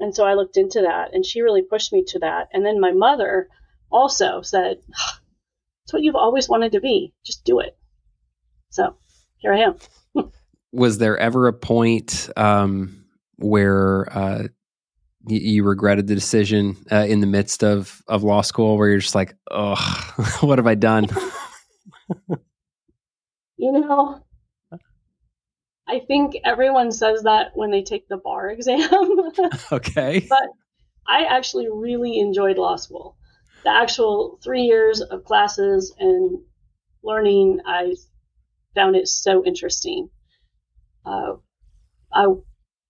and 0.00 0.14
so 0.14 0.24
I 0.24 0.34
looked 0.34 0.56
into 0.56 0.80
that, 0.80 1.12
and 1.12 1.26
she 1.26 1.42
really 1.42 1.62
pushed 1.62 1.92
me 1.92 2.04
to 2.08 2.18
that. 2.20 2.48
And 2.52 2.64
then 2.64 2.80
my 2.80 2.92
mother 2.92 3.48
also 3.90 4.42
said, 4.42 4.78
"It's 5.88 5.92
what 5.94 6.02
you've 6.02 6.16
always 6.16 6.50
wanted 6.50 6.72
to 6.72 6.80
be. 6.80 7.14
Just 7.24 7.44
do 7.44 7.60
it." 7.60 7.78
So 8.68 8.94
here 9.38 9.54
I 9.54 9.60
am. 9.60 9.76
Was 10.72 10.98
there 10.98 11.16
ever 11.16 11.48
a 11.48 11.52
point 11.54 12.28
um, 12.36 13.06
where 13.36 14.06
uh, 14.12 14.48
you, 15.26 15.38
you, 15.38 15.64
regretted 15.64 16.06
the 16.06 16.14
decision 16.14 16.76
uh, 16.92 17.06
in 17.08 17.20
the 17.20 17.26
midst 17.26 17.64
of 17.64 18.02
of 18.06 18.22
law 18.22 18.42
school, 18.42 18.76
where 18.76 18.90
you're 18.90 18.98
just 18.98 19.14
like, 19.14 19.34
"Oh, 19.50 20.36
what 20.40 20.58
have 20.58 20.66
I 20.66 20.74
done?" 20.74 21.06
you 23.56 23.72
know, 23.72 24.22
I 25.88 26.00
think 26.00 26.36
everyone 26.44 26.92
says 26.92 27.22
that 27.22 27.52
when 27.54 27.70
they 27.70 27.82
take 27.82 28.08
the 28.08 28.18
bar 28.18 28.50
exam. 28.50 28.90
okay. 29.72 30.26
But 30.28 30.48
I 31.06 31.24
actually 31.24 31.70
really 31.70 32.18
enjoyed 32.18 32.58
law 32.58 32.76
school. 32.76 33.16
The 33.68 33.74
actual 33.74 34.38
three 34.42 34.62
years 34.62 35.02
of 35.02 35.24
classes 35.24 35.94
and 35.98 36.38
learning, 37.04 37.60
I 37.66 37.96
found 38.74 38.96
it 38.96 39.08
so 39.08 39.44
interesting. 39.44 40.08
Uh, 41.04 41.34
I 42.10 42.28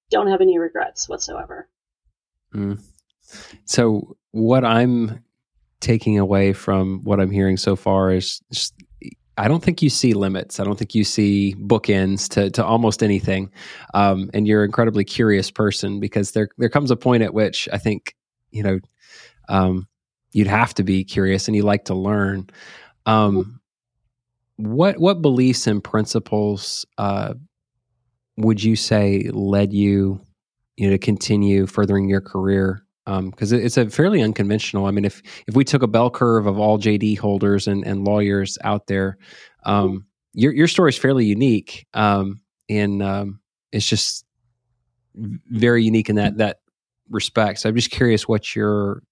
don't 0.09 0.29
have 0.29 0.41
any 0.41 0.57
regrets 0.57 1.09
whatsoever. 1.09 1.69
Mm. 2.55 2.81
So, 3.65 4.17
what 4.31 4.65
I'm 4.65 5.25
taking 5.81 6.17
away 6.17 6.53
from 6.53 7.01
what 7.03 7.19
I'm 7.19 7.33
hearing 7.33 7.57
so 7.57 7.75
far 7.75 8.13
is 8.13 8.41
just 8.53 8.73
I 9.37 9.49
don't 9.49 9.65
think 9.65 9.83
you 9.83 9.91
see 9.91 10.15
limits. 10.15 10.61
I 10.61 10.65
don't 10.65 10.79
think 10.79 10.95
you 10.95 11.03
see 11.03 11.57
bookends 11.59 12.29
to 12.35 12.51
to 12.51 12.65
almost 12.65 13.03
anything. 13.03 13.51
Um, 13.95 14.31
and 14.33 14.47
you're 14.47 14.63
an 14.63 14.69
incredibly 14.69 15.03
curious 15.03 15.51
person 15.51 15.99
because 15.99 16.31
there 16.31 16.51
there 16.57 16.69
comes 16.69 16.93
a 16.93 16.97
point 16.97 17.25
at 17.25 17.35
which 17.35 17.69
I 17.73 17.79
think 17.79 18.15
you 18.53 18.63
know 18.63 18.79
um, 19.49 19.89
you'd 20.39 20.47
have 20.47 20.73
to 20.73 20.85
be 20.85 21.03
curious 21.03 21.49
and 21.49 21.57
you 21.57 21.65
like 21.65 21.87
to 21.87 21.95
learn. 21.95 22.49
Um, 23.07 23.61
what 24.55 24.99
what 24.99 25.21
beliefs 25.21 25.67
and 25.67 25.83
principles 25.83 26.87
uh, 26.97 27.35
would 28.37 28.63
you 28.63 28.77
say 28.77 29.29
led 29.33 29.73
you 29.73 30.21
you 30.77 30.87
know 30.87 30.95
to 30.95 30.99
continue 30.99 31.67
furthering 31.67 32.09
your 32.09 32.21
career? 32.21 32.85
Because 33.05 33.53
um, 33.53 33.59
it's 33.59 33.77
a 33.77 33.91
fairly 33.91 34.23
unconventional. 34.23 34.87
I 34.87 34.93
mean, 34.93 35.05
if 35.05 35.23
if 35.49 35.57
we 35.57 35.65
took 35.65 35.83
a 35.83 35.89
bell 35.89 36.11
curve 36.11 36.47
of 36.47 36.59
all 36.59 36.79
JD 36.79 37.19
holders 37.19 37.67
and, 37.67 37.85
and 37.85 38.05
lawyers 38.05 38.59
out 38.63 38.87
there, 38.87 39.19
um, 39.65 40.07
your 40.35 40.53
your 40.53 40.69
story 40.69 40.91
is 40.91 40.99
fairly 40.99 41.25
unique, 41.25 41.87
um, 41.95 42.41
and 42.69 43.03
um, 43.03 43.41
it's 43.73 43.89
just 43.89 44.25
very 45.17 45.83
unique 45.83 46.11
in 46.11 46.17
that 46.17 46.37
that 46.39 46.59
respect. 47.11 47.61
So 47.61 47.69
I'm 47.69 47.75
just 47.75 47.91
curious 47.91 48.29
what 48.29 48.55
your 48.55 49.03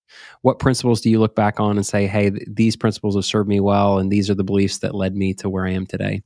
what 0.43 0.59
principles 0.59 1.01
do 1.01 1.11
you 1.11 1.19
look 1.19 1.35
back 1.35 1.59
on 1.61 1.77
and 1.77 1.85
say, 1.85 2.07
hey, 2.07 2.31
th- 2.31 2.49
these 2.49 2.77
principles 2.77 3.17
have 3.17 3.25
served 3.25 3.49
me 3.49 3.61
well, 3.61 3.99
and 3.99 4.11
these 4.11 4.31
are 4.31 4.35
the 4.35 4.45
beliefs 4.45 4.79
that 4.79 4.95
led 4.95 5.15
me 5.15 5.35
to 5.35 5.51
where 5.51 5.67
I 5.67 5.73
am 5.73 5.87
today. 5.87 6.23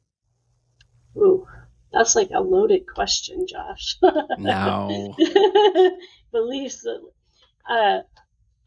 Ooh, 1.16 1.46
that's 1.92 2.14
like 2.14 2.30
a 2.34 2.40
loaded 2.40 2.86
question, 2.86 3.46
Josh. 3.48 3.96
no 4.38 5.16
beliefs 6.32 6.86
uh, 7.68 8.00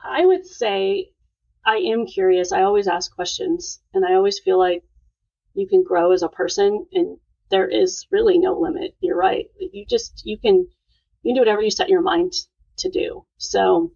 I 0.02 0.26
would 0.26 0.46
say 0.46 1.10
I 1.66 1.78
am 1.78 2.06
curious. 2.06 2.52
I 2.52 2.64
always 2.64 2.88
ask 2.88 3.14
questions, 3.14 3.80
and 3.94 4.06
I 4.06 4.16
always 4.16 4.40
feel 4.40 4.58
like 4.58 4.84
you 5.54 5.68
can 5.68 5.84
grow 5.84 6.12
as 6.12 6.24
a 6.24 6.30
person, 6.30 6.86
and 6.94 7.18
there 7.50 7.68
is 7.68 8.06
really 8.12 8.38
no 8.38 8.60
limit. 8.60 8.96
You're 9.00 9.18
right. 9.18 9.48
You 9.60 9.86
just 9.86 10.22
you 10.26 10.38
can 10.38 10.68
you 11.22 11.30
can 11.30 11.36
do 11.36 11.42
whatever 11.42 11.62
you 11.62 11.72
set 11.72 11.90
your 11.90 12.02
mind 12.02 12.34
to 12.78 12.90
do. 12.90 13.26
So 13.38 13.92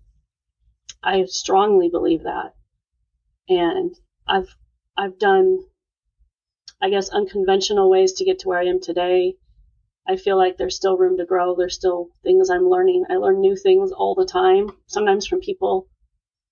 I 1.03 1.25
strongly 1.25 1.89
believe 1.89 2.23
that, 2.23 2.53
and 3.49 3.95
I've 4.27 4.55
I've 4.95 5.19
done 5.19 5.59
I 6.81 6.89
guess 6.89 7.09
unconventional 7.09 7.89
ways 7.89 8.13
to 8.13 8.25
get 8.25 8.39
to 8.39 8.47
where 8.47 8.59
I 8.59 8.65
am 8.65 8.79
today. 8.79 9.35
I 10.07 10.15
feel 10.15 10.37
like 10.37 10.57
there's 10.57 10.75
still 10.75 10.97
room 10.97 11.17
to 11.17 11.25
grow. 11.25 11.55
There's 11.55 11.75
still 11.75 12.09
things 12.23 12.49
I'm 12.49 12.69
learning. 12.69 13.05
I 13.09 13.15
learn 13.15 13.41
new 13.41 13.55
things 13.55 13.91
all 13.91 14.15
the 14.15 14.25
time, 14.25 14.69
sometimes 14.85 15.27
from 15.27 15.39
people 15.39 15.87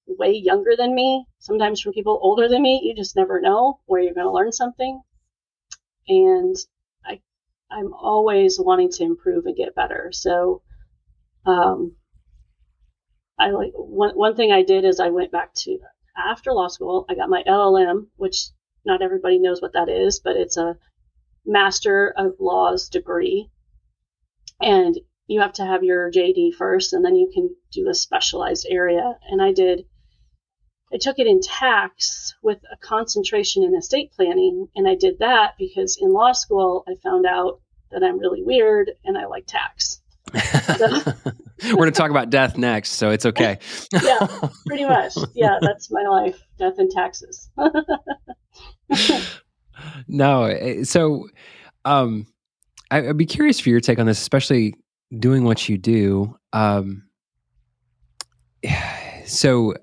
way 0.08 0.32
younger 0.32 0.76
than 0.76 0.94
me, 0.94 1.26
sometimes 1.40 1.82
from 1.82 1.94
people 1.94 2.20
older 2.22 2.48
than 2.48 2.62
me. 2.62 2.82
You 2.84 2.96
just 2.96 3.16
never 3.16 3.40
know 3.40 3.80
where 3.86 4.02
you're 4.02 4.14
going 4.14 4.28
to 4.28 4.32
learn 4.32 4.52
something. 4.52 5.02
And 6.08 6.56
I, 7.06 7.22
I'm 7.72 7.94
always 7.94 8.60
wanting 8.60 8.92
to 8.94 9.04
improve 9.04 9.46
and 9.46 9.56
get 9.56 9.76
better. 9.76 10.10
So, 10.12 10.62
um, 11.46 11.96
I 13.38 13.50
like 13.50 13.72
one, 13.76 14.16
one 14.16 14.36
thing 14.36 14.52
I 14.52 14.64
did 14.64 14.86
is 14.86 15.00
I 15.00 15.10
went 15.10 15.32
back 15.32 15.54
to 15.56 15.80
after 16.18 16.54
law 16.54 16.68
school, 16.68 17.06
I 17.10 17.16
got 17.16 17.30
my 17.30 17.44
LLM, 17.44 18.08
which 18.16 18.48
not 18.86 19.02
everybody 19.02 19.40
knows 19.40 19.62
what 19.62 19.74
that 19.74 19.90
is, 19.90 20.20
but 20.20 20.36
it's 20.36 20.58
a 20.58 20.78
Master 21.46 22.14
of 22.16 22.36
Laws 22.40 22.90
degree. 22.90 23.50
And 24.62 24.98
you 25.28 25.42
have 25.42 25.54
to 25.54 25.66
have 25.66 25.84
your 25.84 26.12
JD 26.12 26.54
first, 26.56 26.94
and 26.94 27.04
then 27.04 27.16
you 27.16 27.30
can 27.34 27.56
do 27.72 27.90
a 27.90 27.94
specialized 27.94 28.68
area. 28.70 29.18
And 29.30 29.42
I 29.42 29.52
did, 29.52 29.86
I 30.94 30.98
took 30.98 31.20
it 31.20 31.28
in 31.28 31.42
tax 31.42 32.36
with 32.42 32.60
a 32.72 32.78
concentration 32.78 33.64
in 33.64 33.76
estate 33.76 34.12
planning. 34.14 34.68
And 34.76 34.88
I 34.88 34.96
did 34.96 35.20
that 35.20 35.56
because 35.58 35.98
in 36.00 36.14
law 36.14 36.32
school, 36.32 36.84
I 36.88 36.94
found 37.04 37.26
out 37.26 37.60
that 37.92 38.04
I'm 38.04 38.20
really 38.20 38.44
weird 38.44 38.92
and 39.04 39.18
I 39.18 39.26
like 39.26 39.48
tax. 39.48 40.02
So, 40.78 40.88
We're 41.64 41.76
going 41.76 41.92
to 41.92 41.98
talk 41.98 42.12
about 42.12 42.30
death 42.30 42.58
next, 42.58 42.92
so 42.92 43.12
it's 43.12 43.26
okay. 43.26 43.60
yeah, 44.04 44.28
pretty 44.68 44.86
much. 44.86 45.14
Yeah, 45.34 45.58
that's 45.62 45.90
my 45.90 46.04
life 46.04 46.40
death 46.58 46.76
and 46.78 46.90
taxes 46.90 47.50
no, 50.08 50.44
eh, 50.44 50.84
so 50.84 51.28
um, 51.84 52.28
I, 52.92 53.02
would 53.02 53.18
be 53.18 53.26
curious 53.26 53.60
for 53.60 53.70
your 53.70 53.80
take 53.80 54.00
on 54.00 54.06
this, 54.06 54.20
especially 54.22 54.76
doing 55.18 55.44
what 55.44 55.68
you 55.68 55.78
do. 55.78 56.36
Um, 56.54 57.04
so 59.26 59.74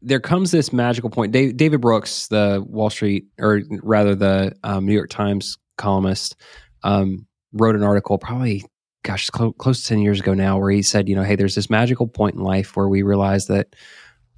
there 0.00 0.20
comes 0.20 0.50
this 0.50 0.72
magical 0.72 1.10
point. 1.10 1.32
David 1.32 1.80
Brooks, 1.80 2.28
the 2.28 2.64
Wall 2.66 2.90
Street, 2.90 3.26
or 3.38 3.62
rather 3.82 4.14
the 4.14 4.54
um, 4.62 4.86
New 4.86 4.94
York 4.94 5.10
Times 5.10 5.58
columnist, 5.76 6.36
um, 6.82 7.26
wrote 7.52 7.74
an 7.74 7.82
article 7.82 8.18
probably, 8.18 8.64
gosh, 9.04 9.30
close, 9.30 9.52
close 9.58 9.82
to 9.82 9.88
10 9.88 10.00
years 10.00 10.18
ago 10.18 10.34
now, 10.34 10.58
where 10.58 10.70
he 10.70 10.82
said, 10.82 11.08
you 11.08 11.14
know, 11.14 11.22
hey, 11.22 11.36
there's 11.36 11.54
this 11.54 11.70
magical 11.70 12.08
point 12.08 12.34
in 12.34 12.42
life 12.42 12.74
where 12.74 12.88
we 12.88 13.02
realize 13.02 13.46
that 13.46 13.76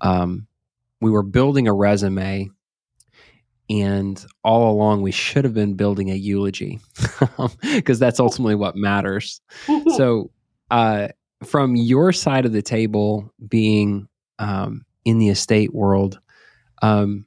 um, 0.02 0.46
we 1.00 1.10
were 1.10 1.22
building 1.22 1.68
a 1.68 1.72
resume 1.72 2.50
and 3.70 4.24
all 4.44 4.70
along, 4.70 5.02
we 5.02 5.12
should 5.12 5.44
have 5.44 5.54
been 5.54 5.74
building 5.74 6.10
a 6.10 6.14
eulogy 6.14 6.78
because 7.74 7.98
that's 7.98 8.20
ultimately 8.20 8.54
what 8.54 8.76
matters. 8.76 9.40
so, 9.96 10.30
uh, 10.70 11.08
from 11.44 11.76
your 11.76 12.12
side 12.12 12.46
of 12.46 12.52
the 12.52 12.62
table, 12.62 13.32
being 13.48 14.08
um, 14.38 14.84
in 15.04 15.18
the 15.18 15.28
estate 15.28 15.74
world, 15.74 16.18
um, 16.82 17.26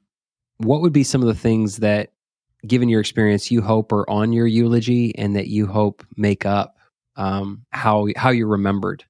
what 0.57 0.81
would 0.81 0.93
be 0.93 1.03
some 1.03 1.21
of 1.21 1.27
the 1.27 1.35
things 1.35 1.77
that, 1.77 2.11
given 2.65 2.89
your 2.89 3.01
experience, 3.01 3.51
you 3.51 3.61
hope 3.61 3.91
are 3.91 4.09
on 4.09 4.33
your 4.33 4.47
eulogy 4.47 5.15
and 5.17 5.35
that 5.35 5.47
you 5.47 5.67
hope 5.67 6.05
make 6.15 6.45
up 6.45 6.78
um, 7.19 7.65
how 7.71 8.07
how 8.15 8.29
you're 8.29 8.47
remembered? 8.47 9.03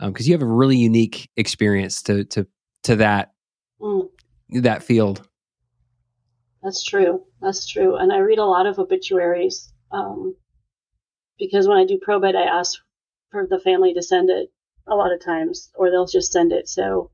Because 0.00 0.26
um, 0.26 0.28
you 0.28 0.32
have 0.32 0.42
a 0.42 0.46
really 0.46 0.78
unique 0.78 1.28
experience 1.36 2.02
to 2.04 2.24
to 2.24 2.46
to 2.84 2.96
that 2.96 3.32
mm. 3.80 4.08
that 4.50 4.82
field. 4.82 5.28
That's 6.62 6.82
true. 6.82 7.22
That's 7.42 7.68
true. 7.68 7.96
And 7.96 8.10
I 8.10 8.18
read 8.18 8.38
a 8.38 8.46
lot 8.46 8.66
of 8.66 8.78
obituaries 8.78 9.70
um, 9.92 10.34
because 11.38 11.68
when 11.68 11.76
I 11.76 11.84
do 11.84 11.98
probate, 12.00 12.34
I 12.34 12.44
ask 12.44 12.80
for 13.30 13.46
the 13.46 13.60
family 13.60 13.92
to 13.92 14.02
send 14.02 14.30
it 14.30 14.50
a 14.86 14.94
lot 14.94 15.12
of 15.12 15.22
times, 15.22 15.70
or 15.74 15.90
they'll 15.90 16.06
just 16.06 16.32
send 16.32 16.52
it. 16.52 16.66
So 16.68 17.10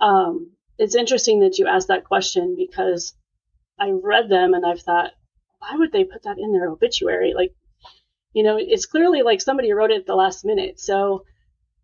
um, 0.00 0.52
it's 0.78 0.94
interesting 0.94 1.40
that 1.40 1.58
you 1.58 1.66
asked 1.66 1.88
that 1.88 2.04
question 2.04 2.54
because 2.56 3.14
I 3.80 3.90
read 3.90 4.28
them 4.28 4.54
and 4.54 4.64
I've 4.64 4.82
thought, 4.82 5.10
why 5.58 5.74
would 5.74 5.90
they 5.90 6.04
put 6.04 6.22
that 6.22 6.38
in 6.38 6.52
their 6.52 6.68
obituary? 6.68 7.34
Like, 7.34 7.54
you 8.32 8.42
know, 8.42 8.56
it's 8.58 8.86
clearly 8.86 9.22
like 9.22 9.40
somebody 9.40 9.72
wrote 9.72 9.90
it 9.90 10.00
at 10.00 10.06
the 10.06 10.14
last 10.14 10.44
minute. 10.44 10.80
So 10.80 11.24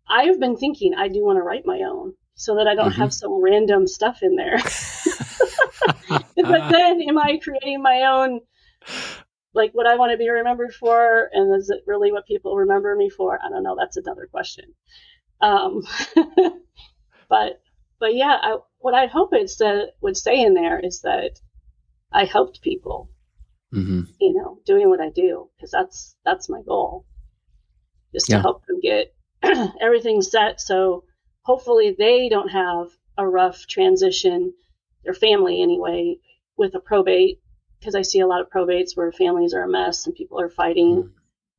I've 0.07 0.39
been 0.39 0.57
thinking 0.57 0.93
I 0.95 1.07
do 1.07 1.23
want 1.23 1.37
to 1.37 1.43
write 1.43 1.65
my 1.65 1.81
own 1.81 2.13
so 2.35 2.55
that 2.55 2.67
I 2.67 2.75
don't 2.75 2.91
mm-hmm. 2.91 3.01
have 3.01 3.13
some 3.13 3.43
random 3.43 3.85
stuff 3.87 4.19
in 4.21 4.35
there. 4.35 4.57
but 6.09 6.25
then 6.71 7.01
am 7.01 7.17
I 7.17 7.39
creating 7.43 7.81
my 7.81 8.03
own 8.03 8.41
like 9.53 9.71
what 9.73 9.87
I 9.87 9.95
want 9.95 10.11
to 10.11 10.17
be 10.17 10.29
remembered 10.29 10.73
for 10.73 11.29
and 11.33 11.55
is 11.55 11.69
it 11.69 11.83
really 11.85 12.11
what 12.11 12.25
people 12.25 12.55
remember 12.55 12.95
me 12.95 13.09
for? 13.09 13.39
I 13.43 13.49
don't 13.49 13.63
know, 13.63 13.75
that's 13.77 13.97
another 13.97 14.27
question. 14.31 14.73
Um, 15.41 15.83
but 17.29 17.61
but 17.99 18.15
yeah, 18.15 18.37
I, 18.41 18.57
what 18.77 18.93
I 18.93 19.07
hope 19.07 19.29
it 19.33 19.51
would 20.01 20.17
say 20.17 20.41
in 20.41 20.53
there 20.53 20.79
is 20.79 21.01
that 21.01 21.39
I 22.11 22.25
helped 22.25 22.61
people, 22.61 23.09
mm-hmm. 23.73 24.01
you 24.19 24.33
know, 24.33 24.59
doing 24.65 24.89
what 24.89 25.01
I 25.01 25.09
do 25.09 25.49
because 25.55 25.71
that's 25.71 26.15
that's 26.25 26.49
my 26.49 26.61
goal, 26.61 27.05
just 28.13 28.29
yeah. 28.29 28.37
to 28.37 28.41
help 28.41 28.65
them 28.65 28.79
get 28.81 29.13
everything 29.81 30.21
set 30.21 30.59
so 30.59 31.03
hopefully 31.43 31.95
they 31.97 32.29
don't 32.29 32.49
have 32.49 32.87
a 33.17 33.27
rough 33.27 33.65
transition, 33.67 34.53
their 35.03 35.13
family 35.13 35.61
anyway, 35.61 36.15
with 36.57 36.75
a 36.75 36.79
probate 36.79 37.39
because 37.79 37.95
I 37.95 38.01
see 38.01 38.19
a 38.19 38.27
lot 38.27 38.41
of 38.41 38.49
probates 38.49 38.95
where 38.95 39.11
families 39.11 39.53
are 39.53 39.63
a 39.63 39.69
mess 39.69 40.05
and 40.05 40.13
people 40.13 40.39
are 40.39 40.49
fighting. 40.49 40.97
Mm-hmm. 40.97 41.07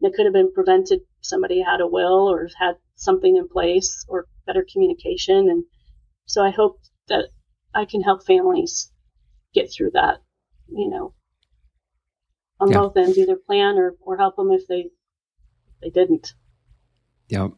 And 0.03 0.13
it 0.13 0.15
could 0.15 0.27
have 0.27 0.33
been 0.33 0.53
prevented. 0.53 1.01
Somebody 1.23 1.61
had 1.61 1.81
a 1.81 1.87
will 1.87 2.31
or 2.31 2.49
had 2.59 2.77
something 2.95 3.37
in 3.37 3.49
place 3.49 4.05
or 4.09 4.27
better 4.47 4.65
communication. 4.71 5.51
And 5.51 5.65
so 6.27 6.45
I 6.45 6.51
hope 6.51 6.81
that 7.09 7.27
I 7.75 7.85
can 7.85 8.03
help 8.03 8.25
families 8.25 8.93
get 9.55 9.73
through 9.73 9.91
that, 9.95 10.23
you 10.69 10.89
know, 10.89 11.15
on 12.61 12.71
yeah. 12.71 12.79
both 12.79 12.97
ends, 12.97 13.19
either 13.19 13.37
plan 13.37 13.77
or, 13.77 13.95
or 14.01 14.17
help 14.17 14.37
them 14.37 14.51
if 14.51 14.67
they, 14.69 14.87
they 15.83 15.91
didn't. 15.91 16.35
Yeah. 17.29 17.49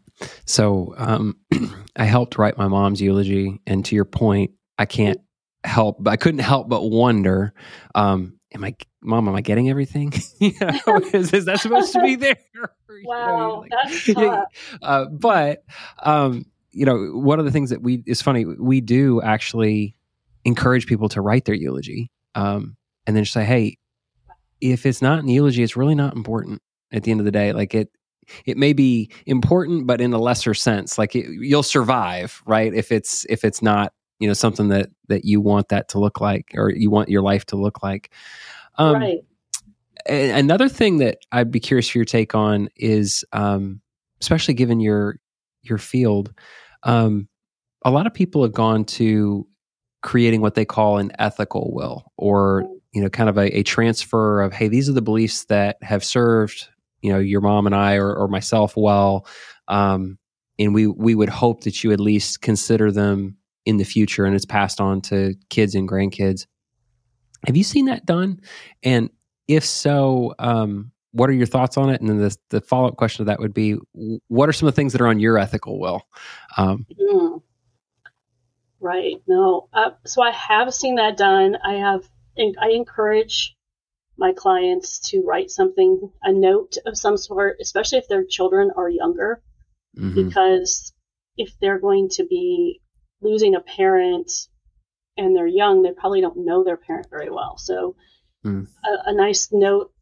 So 0.45 0.95
um, 0.97 1.39
I 1.97 2.05
helped 2.05 2.39
write 2.39 2.57
my 2.57 2.69
mom's 2.69 3.01
eulogy. 3.01 3.61
And 3.67 3.85
to 3.87 3.95
your 3.95 4.05
point, 4.05 4.53
I 4.79 4.87
can't 4.87 5.21
help, 5.65 6.07
I 6.07 6.17
couldn't 6.17 6.41
help 6.41 6.69
but 6.69 6.83
wonder 6.83 7.53
um, 7.95 8.39
am 8.55 8.65
I, 8.65 8.77
mom, 9.01 9.29
am 9.29 9.35
I 9.35 9.41
getting 9.41 9.71
everything? 9.71 10.13
you 10.39 10.53
know, 10.61 11.01
is, 11.13 11.33
is, 11.33 11.47
that 11.47 11.61
supposed 11.61 11.93
to 11.95 12.03
be 12.03 12.15
there? 12.17 12.37
wow, 13.05 13.27
you 13.31 13.37
know, 13.37 13.59
like, 13.59 13.71
that's 13.71 14.15
tough. 14.15 14.45
Uh, 14.83 15.05
but, 15.07 15.65
um, 16.03 16.45
you 16.71 16.87
know, 16.87 17.11
one 17.13 17.39
of 17.39 17.45
the 17.45 17.51
things 17.51 17.71
that 17.71 17.83
we, 17.83 18.03
is 18.07 18.23
funny, 18.23 18.45
we 18.45 18.81
do 18.81 19.21
actually 19.23 19.95
encourage 20.45 20.87
people 20.87 21.09
to 21.11 21.21
write 21.21 21.45
their 21.45 21.55
eulogy 21.55 22.11
um, 22.35 22.77
and 23.07 23.17
then 23.17 23.25
say, 23.25 23.45
hey, 23.45 23.79
if 24.63 24.87
it's 24.87 25.03
not 25.03 25.19
in 25.19 25.27
the 25.27 25.35
eulogy, 25.35 25.63
it's 25.63 25.77
really 25.77 25.95
not 25.95 26.15
important 26.15 26.63
at 26.93 27.03
the 27.03 27.11
end 27.11 27.21
of 27.21 27.27
the 27.27 27.33
day. 27.33 27.53
Like 27.53 27.75
it, 27.75 27.91
it 28.47 28.57
may 28.57 28.73
be 28.73 29.11
important, 29.27 29.87
but 29.87 30.01
in 30.01 30.13
a 30.13 30.19
lesser 30.19 30.55
sense. 30.55 30.97
Like 30.97 31.15
it, 31.15 31.27
you'll 31.29 31.63
survive, 31.63 32.41
right? 32.47 32.73
If 32.73 32.91
it's 32.93 33.27
if 33.29 33.45
it's 33.45 33.61
not 33.61 33.93
you 34.23 34.29
know 34.29 34.35
something 34.35 34.69
that 34.69 34.89
that 35.09 35.25
you 35.25 35.41
want 35.41 35.69
that 35.71 35.89
to 35.89 35.99
look 35.99 36.21
like 36.21 36.53
or 36.55 36.71
you 36.71 36.91
want 36.91 37.09
your 37.09 37.23
life 37.23 37.45
to 37.45 37.57
look 37.57 37.83
like 37.83 38.13
um, 38.77 38.95
right 38.95 39.19
another 40.07 40.69
thing 40.69 40.99
that 40.99 41.19
i'd 41.33 41.51
be 41.51 41.59
curious 41.59 41.89
for 41.89 41.99
your 41.99 42.05
take 42.05 42.33
on 42.33 42.69
is 42.77 43.25
um, 43.33 43.81
especially 44.21 44.55
given 44.55 44.79
your 44.79 45.17
your 45.63 45.79
field 45.79 46.33
um, 46.85 47.29
a 47.85 47.91
lot 47.91 48.07
of 48.07 48.15
people 48.15 48.43
have 48.43 48.53
gone 48.53 48.85
to 48.85 49.45
creating 50.03 50.41
what 50.41 50.55
they 50.55 50.65
call 50.65 50.99
an 50.99 51.11
ethical 51.19 51.73
will 51.75 52.05
or 52.17 52.65
you 52.93 53.03
know 53.03 53.09
kind 53.09 53.29
of 53.29 53.39
a, 53.39 53.59
a 53.59 53.63
transfer 53.63 54.43
of 54.43 54.53
hey 54.53 54.69
these 54.69 54.89
are 54.89 54.93
the 54.93 55.03
beliefs 55.03 55.45
that 55.47 55.77
have 55.83 56.05
served 56.05 56.69
you 57.01 57.13
know 57.13 57.19
your 57.19 57.41
mom 57.41 57.67
and 57.67 57.75
i 57.75 57.95
or, 57.95 58.15
or 58.15 58.29
myself 58.29 58.75
well 58.77 59.27
um, 59.69 60.19
and 60.59 60.75
we 60.75 60.87
we 60.87 61.15
would 61.15 61.29
hope 61.29 61.65
that 61.65 61.83
you 61.83 61.93
at 61.93 62.01
least 62.01 62.43
consider 62.43 62.91
them 62.91 63.37
in 63.65 63.77
the 63.77 63.85
future 63.85 64.25
and 64.25 64.35
it's 64.35 64.45
passed 64.45 64.81
on 64.81 65.01
to 65.01 65.35
kids 65.51 65.75
and 65.75 65.89
grandkids. 65.89 66.47
Have 67.47 67.57
you 67.57 67.65
seen 67.65 67.87
that 67.87 68.07
done? 68.07 68.41
And 68.83 69.11
if 69.49 69.65
so, 69.65 70.35
um, 70.39 70.93
what 71.13 71.29
are 71.29 71.35
your 71.35 71.47
thoughts 71.47 71.77
on 71.77 71.91
it? 71.91 72.01
And 72.01 72.09
then 72.09 72.19
the, 72.19 72.37
the 72.51 72.61
follow 72.61 72.89
up 72.89 72.97
question 72.97 73.25
to 73.25 73.31
that 73.31 73.41
would 73.41 73.55
be 73.55 73.77
what 74.29 74.49
are 74.49 74.53
some 74.53 74.69
of 74.69 74.75
the 74.75 74.77
things 74.77 74.93
that 74.93 75.01
are 75.01 75.09
on 75.09 75.19
your 75.19 75.39
ethical 75.39 75.79
will? 75.79 76.03
Um, 76.57 76.87
mm. 77.01 77.43
Right. 78.81 79.23
No. 79.29 79.69
Uh, 79.73 79.91
so 80.07 80.23
I 80.23 80.33
have 80.33 80.73
seen 80.75 80.97
that 80.97 81.17
done. 81.17 81.57
I 81.65 81.75
have, 81.75 82.09
I 82.39 82.71
encourage 82.71 83.57
my 84.17 84.33
clients 84.33 85.11
to 85.11 85.23
write 85.23 85.51
something, 85.51 86.11
a 86.23 86.33
note 86.33 86.77
of 86.87 86.97
some 86.97 87.17
sort, 87.17 87.59
especially 87.61 87.99
if 87.99 88.09
their 88.09 88.25
children 88.25 88.71
are 88.77 88.89
younger, 88.89 89.43
mm-hmm. 89.97 90.15
because 90.15 90.93
if 91.37 91.53
they're 91.61 91.81
going 91.81 92.09
to 92.11 92.25
be 92.25 92.81
losing 93.21 93.55
a 93.55 93.61
parent 93.61 94.31
and 95.17 95.37
they're 95.37 95.47
young, 95.47 95.83
they 95.83 95.93
probably 95.93 96.21
don't 96.21 96.45
know 96.45 96.65
their 96.65 96.77
parent 96.77 97.09
very 97.11 97.31
well. 97.31 97.57
So 97.59 97.97
mm. 98.45 98.67
a, 98.85 99.11
a, 99.11 99.15
nice 99.15 99.49
note, 99.53 99.93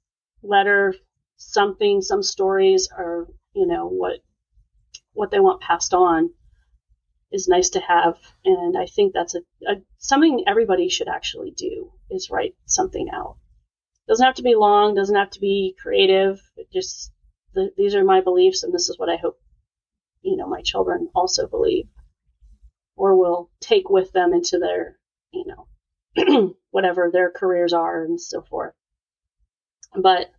letter, 0.42 0.94
something, 1.36 2.00
some 2.02 2.22
stories 2.22 2.88
are, 2.96 3.28
you 3.54 3.66
know, 3.66 3.88
what 3.88 4.20
what 5.12 5.30
they 5.30 5.40
want 5.40 5.60
passed 5.60 5.92
on 5.92 6.30
is 7.32 7.48
nice 7.48 7.70
to 7.70 7.80
have. 7.80 8.18
And 8.44 8.76
I 8.76 8.86
think 8.86 9.12
that's 9.12 9.34
a, 9.34 9.40
a 9.66 9.76
something 9.98 10.44
everybody 10.46 10.88
should 10.88 11.08
actually 11.08 11.52
do 11.52 11.92
is 12.10 12.30
write 12.30 12.54
something 12.66 13.08
out. 13.12 13.36
Doesn't 14.08 14.26
have 14.26 14.36
to 14.36 14.42
be 14.42 14.54
long, 14.54 14.94
doesn't 14.94 15.14
have 15.16 15.30
to 15.30 15.40
be 15.40 15.76
creative. 15.80 16.40
Just 16.72 17.12
the, 17.54 17.70
these 17.76 17.94
are 17.94 18.04
my 18.04 18.20
beliefs, 18.20 18.62
and 18.62 18.74
this 18.74 18.88
is 18.88 18.98
what 18.98 19.08
I 19.08 19.16
hope, 19.16 19.38
you 20.22 20.36
know, 20.36 20.48
my 20.48 20.62
children 20.62 21.08
also 21.14 21.46
believe 21.46 21.86
or 22.96 23.16
will 23.16 23.50
take 23.60 23.88
with 23.88 24.12
them 24.12 24.34
into 24.34 24.58
their, 24.58 24.98
you 25.32 25.44
know, 25.46 26.54
whatever 26.70 27.10
their 27.10 27.30
careers 27.30 27.72
are 27.72 28.04
and 28.04 28.20
so 28.20 28.42
forth. 28.42 28.74
But 29.94 30.30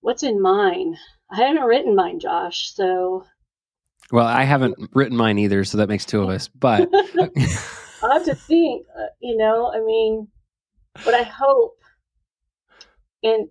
what's 0.00 0.22
in 0.22 0.40
mine? 0.40 0.96
I 1.30 1.38
haven't 1.38 1.64
written 1.64 1.94
mine, 1.94 2.20
Josh. 2.20 2.72
So. 2.72 3.24
Well, 4.12 4.26
I 4.26 4.44
haven't 4.44 4.76
written 4.92 5.16
mine 5.16 5.38
either, 5.38 5.64
so 5.64 5.78
that 5.78 5.88
makes 5.88 6.04
two 6.04 6.22
of 6.22 6.28
us. 6.28 6.48
But 6.48 6.88
I 6.94 8.12
have 8.12 8.24
to 8.24 8.34
think. 8.34 8.86
Uh, 8.96 9.06
you 9.20 9.36
know, 9.36 9.72
I 9.72 9.80
mean, 9.80 10.28
but 11.04 11.14
I 11.14 11.22
hope, 11.22 11.76
and 13.22 13.48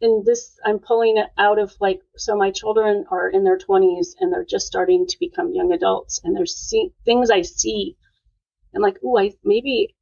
and 0.00 0.24
this 0.24 0.58
I'm 0.64 0.78
pulling 0.78 1.16
it 1.16 1.28
out 1.38 1.58
of 1.58 1.74
like 1.80 2.00
so 2.16 2.36
my 2.36 2.50
children 2.50 3.04
are 3.10 3.28
in 3.28 3.44
their 3.44 3.58
20s 3.58 4.08
and 4.20 4.32
they're 4.32 4.44
just 4.44 4.66
starting 4.66 5.06
to 5.06 5.16
become 5.18 5.54
young 5.54 5.72
adults 5.72 6.20
and 6.22 6.36
there's 6.36 6.54
see, 6.54 6.90
things 7.04 7.30
I 7.30 7.42
see 7.42 7.96
I'm 8.74 8.82
like 8.82 8.98
oh 9.04 9.18
I 9.18 9.32
maybe 9.42 9.96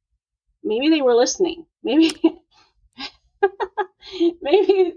maybe 0.63 0.89
they 0.89 1.01
were 1.01 1.15
listening 1.15 1.65
maybe 1.83 2.11
maybe 4.41 4.93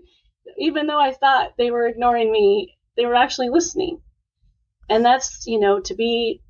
even 0.58 0.86
though 0.86 1.00
I 1.00 1.12
thought 1.12 1.56
they 1.56 1.70
were 1.70 1.86
ignoring 1.86 2.32
me 2.32 2.76
they 2.96 3.06
were 3.06 3.14
actually 3.14 3.50
listening 3.50 4.00
and 4.88 5.04
that's 5.04 5.46
you 5.46 5.58
know 5.60 5.80
to 5.80 5.94
be 5.94 6.42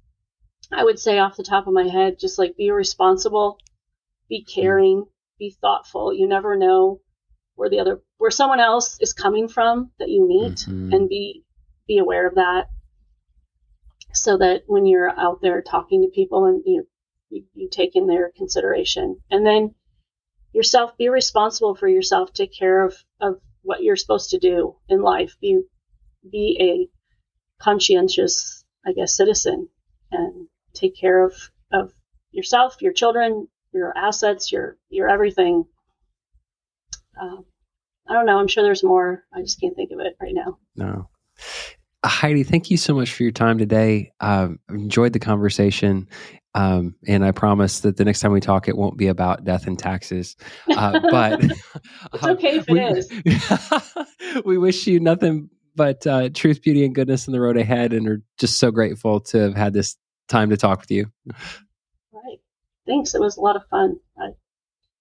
I 0.73 0.85
would 0.85 0.99
say 0.99 1.19
off 1.19 1.37
the 1.37 1.43
top 1.43 1.67
of 1.67 1.73
my 1.73 1.89
head 1.89 2.19
just 2.19 2.39
like 2.39 2.57
be 2.57 2.71
responsible 2.71 3.59
be 4.29 4.45
caring 4.45 5.07
be 5.39 5.57
thoughtful. 5.61 6.13
You 6.13 6.27
never 6.27 6.57
know 6.57 7.01
where 7.55 7.71
the 7.71 7.81
other 7.81 8.03
where 8.19 8.31
someone 8.31 8.61
else 8.61 8.99
is 9.01 9.13
coming 9.13 9.49
from 9.49 9.91
that 9.99 10.09
you 10.09 10.27
meet 10.27 10.59
mm-hmm. 10.59 10.93
and 10.93 11.09
be 11.09 11.45
be 11.87 11.99
aware 11.99 12.27
of 12.27 12.35
that. 12.35 12.69
So 14.15 14.39
that 14.39 14.63
when 14.67 14.87
you're 14.87 15.11
out 15.11 15.41
there 15.43 15.63
talking 15.63 16.03
to 16.03 16.09
people 16.09 16.47
and 16.47 16.63
you 16.67 16.87
you, 17.31 17.45
you 17.55 17.69
take 17.71 17.95
in 17.95 18.07
their 18.07 18.33
consideration. 18.37 19.21
And 19.31 19.47
then 19.47 19.75
yourself 20.53 20.97
be 20.97 21.09
responsible 21.09 21.75
for 21.75 21.89
yourself. 21.89 22.33
Take 22.33 22.57
care 22.57 22.85
of 22.85 22.97
of 23.21 23.41
what 23.63 23.83
you're 23.83 23.97
supposed 23.97 24.31
to 24.31 24.39
do 24.39 24.77
in 24.89 25.03
life. 25.03 25.37
Be 25.41 25.63
be 26.31 26.57
a 26.61 26.98
conscientious 27.61 28.65
i 28.87 28.93
guess 28.93 29.17
citizen 29.17 29.69
and 30.13 30.49
take 30.75 30.97
care 30.97 31.25
of 31.25 31.35
of 31.73 31.93
yourself 32.31 32.77
your 32.81 32.93
children 32.93 33.49
your 33.73 33.97
assets 33.97 34.51
your 34.53 34.77
your 34.91 35.09
everything 35.09 35.65
um, 37.21 37.45
I 38.09 38.15
don't 38.15 38.27
know. 38.27 38.39
I'm 38.39 38.49
sure 38.49 38.63
there's 38.63 38.85
more. 38.85 39.25
I 39.35 39.43
just 39.43 39.61
can't 39.61 39.77
think 39.77 39.91
of 39.91 40.01
it 40.01 40.17
right 40.21 40.35
now. 40.35 40.59
No. 40.77 41.09
Heidi, 42.05 42.43
thank 42.43 42.71
you 42.71 42.77
so 42.77 42.95
much 42.95 43.13
for 43.13 43.23
your 43.23 43.33
time 43.33 43.59
today. 43.59 44.13
Um, 44.21 44.61
enjoyed 44.71 45.13
the 45.13 45.19
conversation. 45.19 46.09
Um, 46.55 46.95
and 47.07 47.25
I 47.25 47.33
promise 47.33 47.81
that 47.81 47.97
the 47.97 48.05
next 48.05 48.21
time 48.21 48.33
we 48.33 48.41
talk, 48.41 48.69
it 48.69 48.77
won't 48.77 48.97
be 48.97 49.09
about 49.09 49.45
death 49.45 49.67
and 49.67 49.79
taxes. 49.79 50.37
Uh, 50.75 51.01
but 51.11 51.43
it's 51.43 52.25
okay 52.25 52.59
if 52.59 52.67
we, 52.69 52.81
it 52.81 52.99
is. 52.99 54.45
we 54.45 54.57
wish 54.59 54.87
you 54.87 55.01
nothing 55.01 55.51
but 55.79 56.07
uh, 56.07 56.29
truth, 56.35 56.61
beauty, 56.61 56.85
and 56.85 56.95
goodness 56.95 57.27
in 57.27 57.33
the 57.33 57.41
road 57.41 57.57
ahead, 57.57 57.93
and 57.95 58.07
are 58.09 58.21
just 58.37 58.59
so 58.59 58.71
grateful 58.71 59.21
to 59.21 59.39
have 59.39 59.55
had 59.55 59.73
this 59.73 59.97
time 60.29 60.51
to 60.51 60.57
talk 60.57 60.81
with 60.81 60.91
you. 60.91 61.07
Right. 62.13 62.41
Thanks. 62.87 63.15
It 63.15 63.21
was 63.21 63.37
a 63.37 63.41
lot 63.41 63.57
of 63.57 63.63
fun. 63.71 63.97
Uh, 64.21 64.33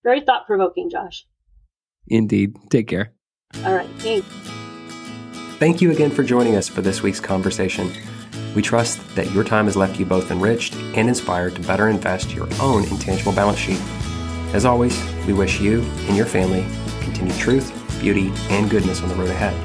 very 0.04 0.22
thought 0.22 0.46
provoking, 0.46 0.90
Josh. 0.90 1.26
Indeed. 2.08 2.56
Take 2.70 2.88
care. 2.88 3.12
All 3.66 3.74
right. 3.74 3.90
Thanks. 3.98 4.28
Thank 5.58 5.82
you 5.82 5.92
again 5.92 6.12
for 6.12 6.24
joining 6.24 6.56
us 6.56 6.70
for 6.70 6.82
this 6.82 7.02
week's 7.02 7.20
conversation. 7.20 7.92
We 8.56 8.62
trust 8.62 9.16
that 9.16 9.32
your 9.32 9.44
time 9.44 9.66
has 9.66 9.76
left 9.76 10.00
you 10.00 10.06
both 10.06 10.30
enriched 10.30 10.76
and 10.76 11.10
inspired 11.10 11.56
to 11.56 11.62
better 11.62 11.90
invest 11.90 12.34
your 12.34 12.48
own 12.62 12.84
intangible 12.86 13.34
balance 13.34 13.58
sheet. 13.58 13.82
As 14.54 14.64
always, 14.64 15.04
we 15.26 15.34
wish 15.34 15.60
you 15.60 15.82
and 16.08 16.16
your 16.16 16.28
family 16.28 16.66
continued 17.02 17.38
truth, 17.38 17.74
beauty, 18.00 18.32
and 18.50 18.70
goodness 18.70 19.02
on 19.02 19.10
the 19.10 19.16
road 19.16 19.30
ahead. 19.30 19.56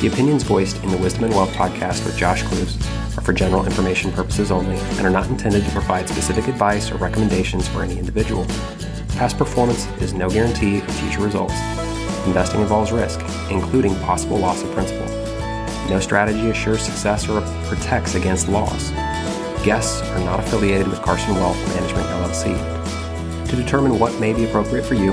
The 0.00 0.06
opinions 0.06 0.44
voiced 0.44 0.82
in 0.82 0.90
the 0.90 0.96
Wisdom 0.96 1.24
and 1.24 1.34
Wealth 1.34 1.52
podcast 1.52 2.06
with 2.06 2.16
Josh 2.16 2.42
Klooz 2.44 2.74
are 3.18 3.20
for 3.20 3.34
general 3.34 3.66
information 3.66 4.10
purposes 4.10 4.50
only 4.50 4.78
and 4.78 5.00
are 5.00 5.10
not 5.10 5.26
intended 5.28 5.62
to 5.62 5.70
provide 5.72 6.08
specific 6.08 6.48
advice 6.48 6.90
or 6.90 6.96
recommendations 6.96 7.68
for 7.68 7.82
any 7.82 7.98
individual. 7.98 8.46
Past 9.18 9.36
performance 9.36 9.86
is 10.00 10.14
no 10.14 10.30
guarantee 10.30 10.78
of 10.78 10.90
future 11.00 11.20
results. 11.20 11.52
Investing 12.26 12.62
involves 12.62 12.92
risk, 12.92 13.20
including 13.50 13.94
possible 13.96 14.38
loss 14.38 14.62
of 14.62 14.70
principal. 14.70 15.06
No 15.90 16.00
strategy 16.00 16.48
assures 16.48 16.80
success 16.80 17.28
or 17.28 17.42
protects 17.66 18.14
against 18.14 18.48
loss. 18.48 18.92
Guests 19.62 20.00
are 20.00 20.20
not 20.20 20.40
affiliated 20.40 20.88
with 20.88 21.02
Carson 21.02 21.34
Wealth 21.34 21.58
Management 21.74 22.06
LLC. 22.06 23.48
To 23.50 23.54
determine 23.54 23.98
what 23.98 24.18
may 24.18 24.32
be 24.32 24.46
appropriate 24.46 24.86
for 24.86 24.94
you, 24.94 25.12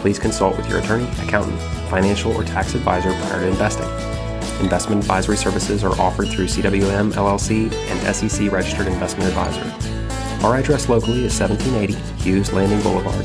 please 0.00 0.20
consult 0.20 0.56
with 0.56 0.68
your 0.68 0.78
attorney, 0.78 1.08
accountant, 1.22 1.60
financial, 1.90 2.32
or 2.36 2.44
tax 2.44 2.76
advisor 2.76 3.10
prior 3.10 3.40
to 3.40 3.48
investing. 3.48 4.17
Investment 4.60 5.00
advisory 5.02 5.36
services 5.36 5.84
are 5.84 5.98
offered 6.00 6.28
through 6.28 6.46
CWM 6.46 7.12
LLC 7.12 7.72
and 7.72 8.14
SEC 8.14 8.50
registered 8.50 8.88
investment 8.88 9.28
advisor. 9.28 10.44
Our 10.44 10.56
address 10.56 10.88
locally 10.88 11.24
is 11.24 11.38
1780 11.38 11.94
Hughes 12.22 12.52
Landing 12.52 12.80
Boulevard, 12.82 13.24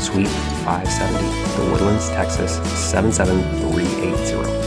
Suite 0.00 0.28
570, 0.64 1.64
The 1.64 1.72
Woodlands, 1.72 2.08
Texas 2.10 2.56
77380. 2.90 4.63